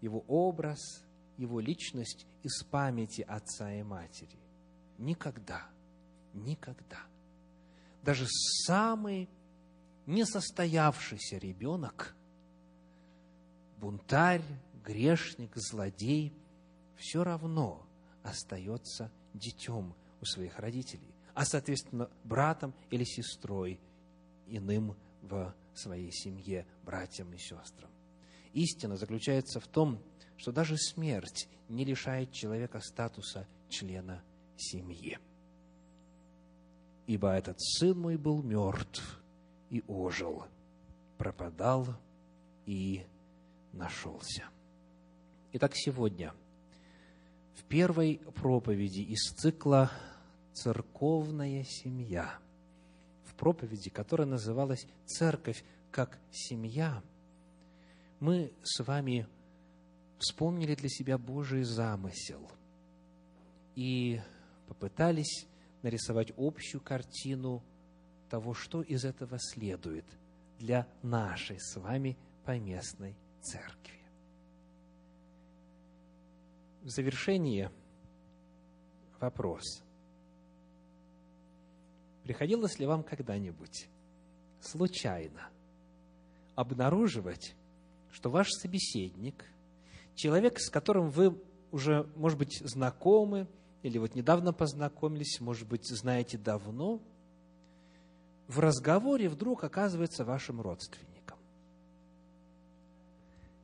[0.00, 0.78] его образ,
[1.36, 4.38] его личность из памяти отца и матери.
[4.98, 5.68] Никогда,
[6.32, 7.00] никогда.
[8.02, 9.28] Даже самый
[10.06, 12.14] несостоявшийся ребенок,
[13.78, 14.44] бунтарь,
[14.84, 16.32] грешник, злодей,
[16.96, 17.85] все равно
[18.26, 23.80] остается детем у своих родителей, а, соответственно, братом или сестрой
[24.46, 27.90] иным в своей семье, братьям и сестрам.
[28.52, 30.00] Истина заключается в том,
[30.36, 34.22] что даже смерть не лишает человека статуса члена
[34.56, 35.18] семьи.
[37.06, 39.22] Ибо этот сын мой был мертв
[39.70, 40.44] и ожил,
[41.18, 41.86] пропадал
[42.64, 43.04] и
[43.72, 44.44] нашелся.
[45.52, 46.32] Итак, сегодня
[47.56, 49.90] в первой проповеди из цикла
[50.52, 52.38] «Церковная семья»,
[53.24, 57.02] в проповеди, которая называлась «Церковь как семья»,
[58.20, 59.26] мы с вами
[60.18, 62.50] вспомнили для себя Божий замысел
[63.74, 64.20] и
[64.68, 65.46] попытались
[65.82, 67.62] нарисовать общую картину
[68.30, 70.06] того, что из этого следует
[70.58, 74.05] для нашей с вами поместной церкви.
[76.86, 77.72] В завершение
[79.18, 79.82] вопрос.
[82.22, 83.88] Приходилось ли вам когда-нибудь
[84.60, 85.50] случайно
[86.54, 87.56] обнаруживать,
[88.12, 89.46] что ваш собеседник–
[90.14, 91.36] человек, с которым вы
[91.72, 93.48] уже, может быть, знакомы,
[93.82, 97.02] или вот недавно познакомились, может быть, знаете давно,
[98.46, 101.15] в разговоре вдруг оказывается вашим родственником.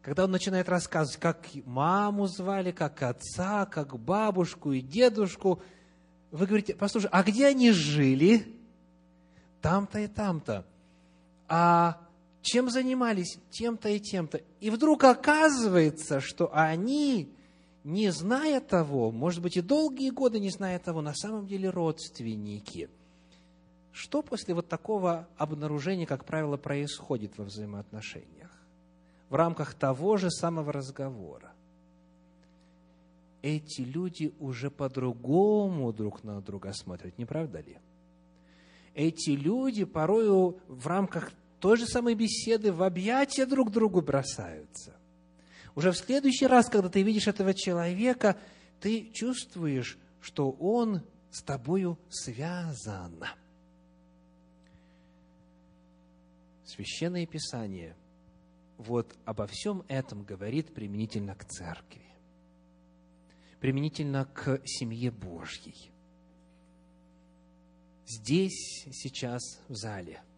[0.02, 5.62] Когда он начинает рассказывать, как маму звали, как отца, как бабушку и дедушку,
[6.32, 8.46] вы говорите, послушай, а где они жили?
[9.60, 10.66] Там-то и там-то.
[11.46, 12.00] А
[12.40, 14.40] чем занимались тем-то и тем-то.
[14.60, 17.32] И вдруг оказывается, что они,
[17.84, 22.90] не зная того, может быть, и долгие годы не зная того, на самом деле родственники.
[23.92, 28.41] Что после вот такого обнаружения, как правило, происходит во взаимоотношениях?
[29.32, 31.54] В рамках того же самого разговора.
[33.40, 37.78] Эти люди уже по-другому друг на друга смотрят, не правда ли?
[38.94, 44.92] Эти люди порою в рамках той же самой беседы в объятия друг другу бросаются.
[45.74, 48.36] Уже в следующий раз, когда ты видишь этого человека,
[48.80, 53.24] ты чувствуешь, что он с тобою связан.
[56.66, 57.96] Священное Писание
[58.82, 62.06] вот обо всем этом говорит применительно к церкви,
[63.60, 65.90] применительно к семье Божьей.
[68.06, 70.22] Здесь, сейчас, в зале–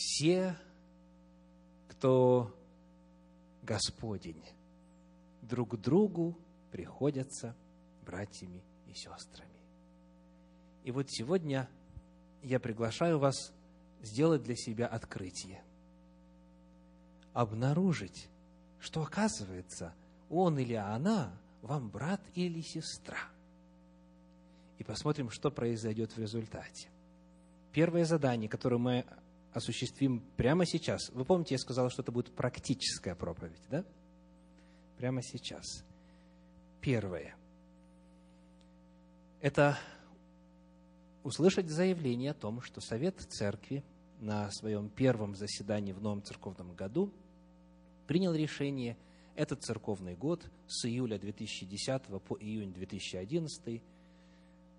[0.00, 0.56] все,
[1.88, 2.54] кто
[3.62, 4.42] Господень,
[5.42, 6.38] друг другу
[6.72, 7.54] приходятся
[8.06, 9.60] братьями и сестрами.
[10.84, 11.68] И вот сегодня
[12.42, 13.52] я приглашаю вас
[14.00, 15.62] сделать для себя открытие.
[17.32, 18.28] Обнаружить,
[18.80, 19.94] что оказывается,
[20.28, 23.18] он или она вам брат или сестра.
[24.78, 26.88] И посмотрим, что произойдет в результате.
[27.72, 29.04] Первое задание, которое мы
[29.52, 31.10] осуществим прямо сейчас.
[31.10, 33.84] Вы помните, я сказал, что это будет практическая проповедь, да?
[34.96, 35.84] Прямо сейчас.
[36.80, 37.34] Первое.
[39.40, 39.78] это
[41.22, 43.82] услышать заявление о том, что Совет Церкви
[44.20, 47.12] на своем первом заседании в новом церковном году
[48.10, 48.96] принял решение
[49.36, 53.80] этот церковный год с июля 2010 по июнь 2011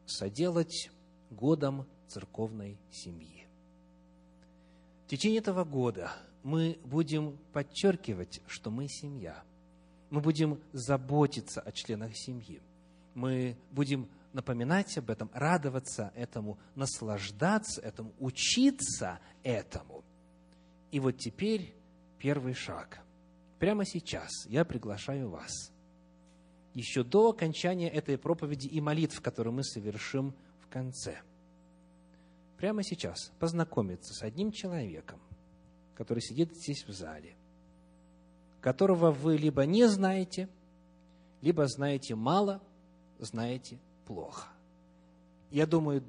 [0.05, 0.91] соделать
[1.29, 3.47] годом церковной семьи.
[5.05, 6.11] В течение этого года
[6.43, 9.41] мы будем подчеркивать, что мы семья.
[10.09, 12.61] Мы будем заботиться о членах семьи.
[13.13, 20.03] Мы будем напоминать об этом, радоваться этому, наслаждаться этому, учиться этому.
[20.91, 21.73] И вот теперь
[22.17, 23.01] первый шаг.
[23.61, 25.71] Прямо сейчас я приглашаю вас,
[26.73, 31.21] еще до окончания этой проповеди и молитв, которые мы совершим в конце,
[32.57, 35.19] прямо сейчас познакомиться с одним человеком,
[35.93, 37.35] который сидит здесь в зале,
[38.61, 40.49] которого вы либо не знаете,
[41.41, 42.63] либо знаете мало,
[43.19, 44.47] знаете плохо.
[45.51, 46.03] Я думаю,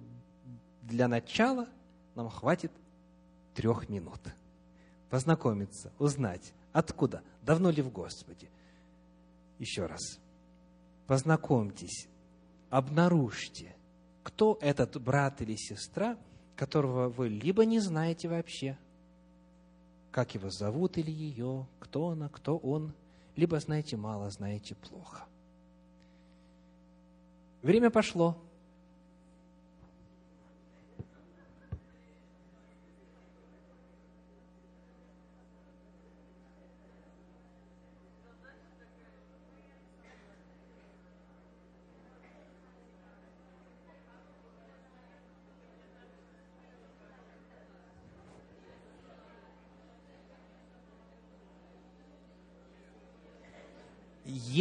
[0.81, 1.69] для начала
[2.15, 2.73] нам хватит
[3.53, 4.21] трех минут.
[5.11, 8.51] Познакомиться, узнать, откуда, давно ли в Господе.
[9.59, 10.19] Еще раз,
[11.07, 12.09] познакомьтесь,
[12.71, 13.77] обнаружьте,
[14.23, 16.19] кто этот брат или сестра,
[16.57, 18.79] которого вы либо не знаете вообще,
[20.11, 22.93] как его зовут или ее, кто она, кто он,
[23.37, 25.25] либо знаете мало, знаете плохо.
[27.63, 28.37] Время пошло.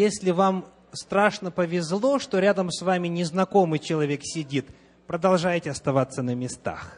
[0.01, 4.65] Если вам страшно повезло, что рядом с вами незнакомый человек сидит,
[5.05, 6.97] продолжайте оставаться на местах.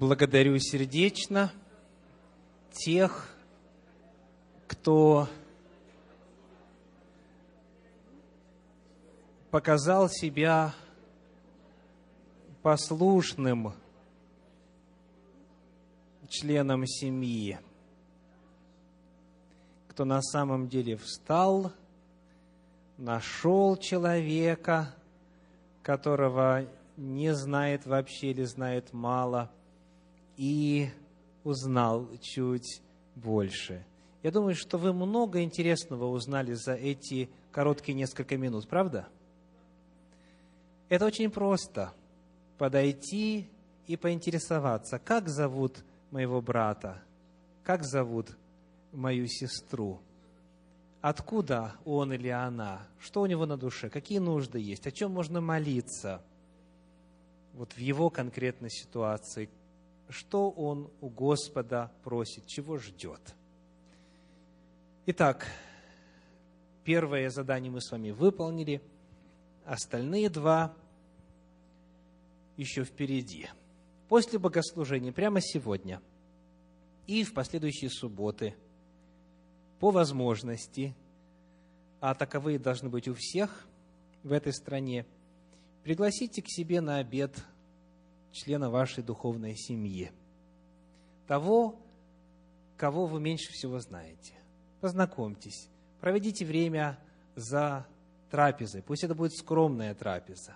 [0.00, 1.52] Благодарю сердечно
[2.72, 3.28] тех,
[4.66, 5.28] кто
[9.50, 10.74] показал себя
[12.62, 13.74] послушным
[16.30, 17.58] членом семьи,
[19.88, 21.72] кто на самом деле встал,
[22.96, 24.94] нашел человека,
[25.82, 26.64] которого
[26.96, 29.50] не знает вообще или знает мало–
[30.40, 30.88] и
[31.44, 32.80] узнал чуть
[33.14, 33.84] больше.
[34.22, 39.06] Я думаю, что вы много интересного узнали за эти короткие несколько минут, правда?
[40.88, 41.92] Это очень просто.
[42.56, 43.50] Подойти
[43.86, 47.02] и поинтересоваться, как зовут моего брата,
[47.62, 48.34] как зовут
[48.92, 50.00] мою сестру,
[51.02, 55.42] откуда он или она, что у него на душе, какие нужды есть, о чем можно
[55.42, 56.22] молиться
[57.52, 59.50] вот в его конкретной ситуации,
[60.10, 63.20] что он у Господа просит, чего ждет.
[65.06, 65.46] Итак,
[66.84, 68.82] первое задание мы с вами выполнили,
[69.64, 70.74] остальные два
[72.56, 73.48] еще впереди.
[74.08, 76.02] После богослужения, прямо сегодня
[77.06, 78.54] и в последующие субботы,
[79.78, 80.94] по возможности,
[82.00, 83.66] а таковые должны быть у всех
[84.22, 85.06] в этой стране,
[85.84, 87.32] пригласите к себе на обед
[88.32, 90.12] члена вашей духовной семьи.
[91.26, 91.78] Того,
[92.76, 94.34] кого вы меньше всего знаете.
[94.80, 95.68] Познакомьтесь,
[96.00, 96.98] проведите время
[97.36, 97.86] за
[98.30, 98.82] трапезой.
[98.82, 100.54] Пусть это будет скромная трапеза.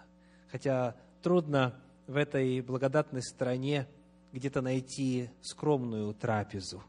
[0.50, 3.86] Хотя трудно в этой благодатной стране
[4.32, 6.82] где-то найти скромную трапезу,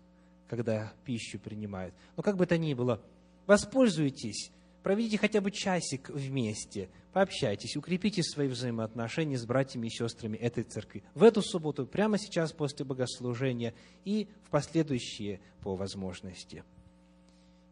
[0.47, 1.93] когда пищу принимают.
[2.15, 3.01] Но как бы то ни было,
[3.45, 4.51] воспользуйтесь
[4.85, 11.03] проведите хотя бы часик вместе, пообщайтесь, укрепите свои взаимоотношения с братьями и сестрами этой церкви.
[11.15, 13.73] В эту субботу, прямо сейчас после богослужения
[14.03, 16.63] и в последующие по возможности.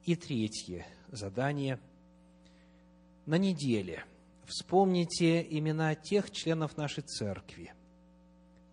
[0.05, 1.79] И третье задание.
[3.27, 4.03] На неделе
[4.45, 7.73] вспомните имена тех членов нашей церкви,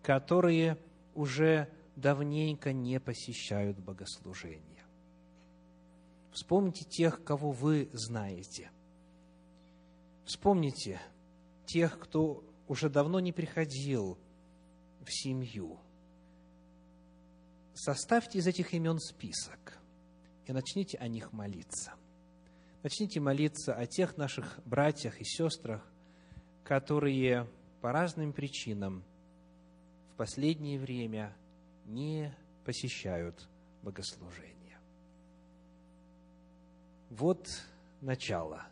[0.01, 0.79] которые
[1.13, 4.80] уже давненько не посещают богослужение.
[6.31, 8.71] Вспомните тех, кого вы знаете.
[10.25, 11.01] Вспомните
[11.65, 14.17] тех, кто уже давно не приходил
[15.01, 15.79] в семью.
[17.73, 19.77] Составьте из этих имен список
[20.45, 21.93] и начните о них молиться.
[22.83, 25.85] Начните молиться о тех наших братьях и сестрах,
[26.63, 27.47] которые
[27.81, 29.03] по разным причинам
[30.13, 31.35] в последнее время
[31.85, 33.49] не посещают
[33.81, 34.60] богослужение.
[37.11, 37.45] Вот
[37.99, 38.65] начало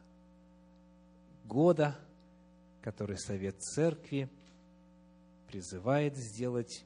[1.44, 2.00] года,
[2.82, 4.30] который Совет Церкви
[5.48, 6.86] призывает сделать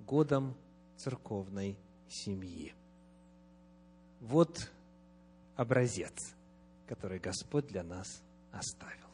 [0.00, 0.56] годом
[0.96, 1.76] церковной
[2.08, 2.72] семьи.
[4.20, 4.70] Вот
[5.54, 6.34] образец,
[6.86, 9.05] который Господь для нас оставил.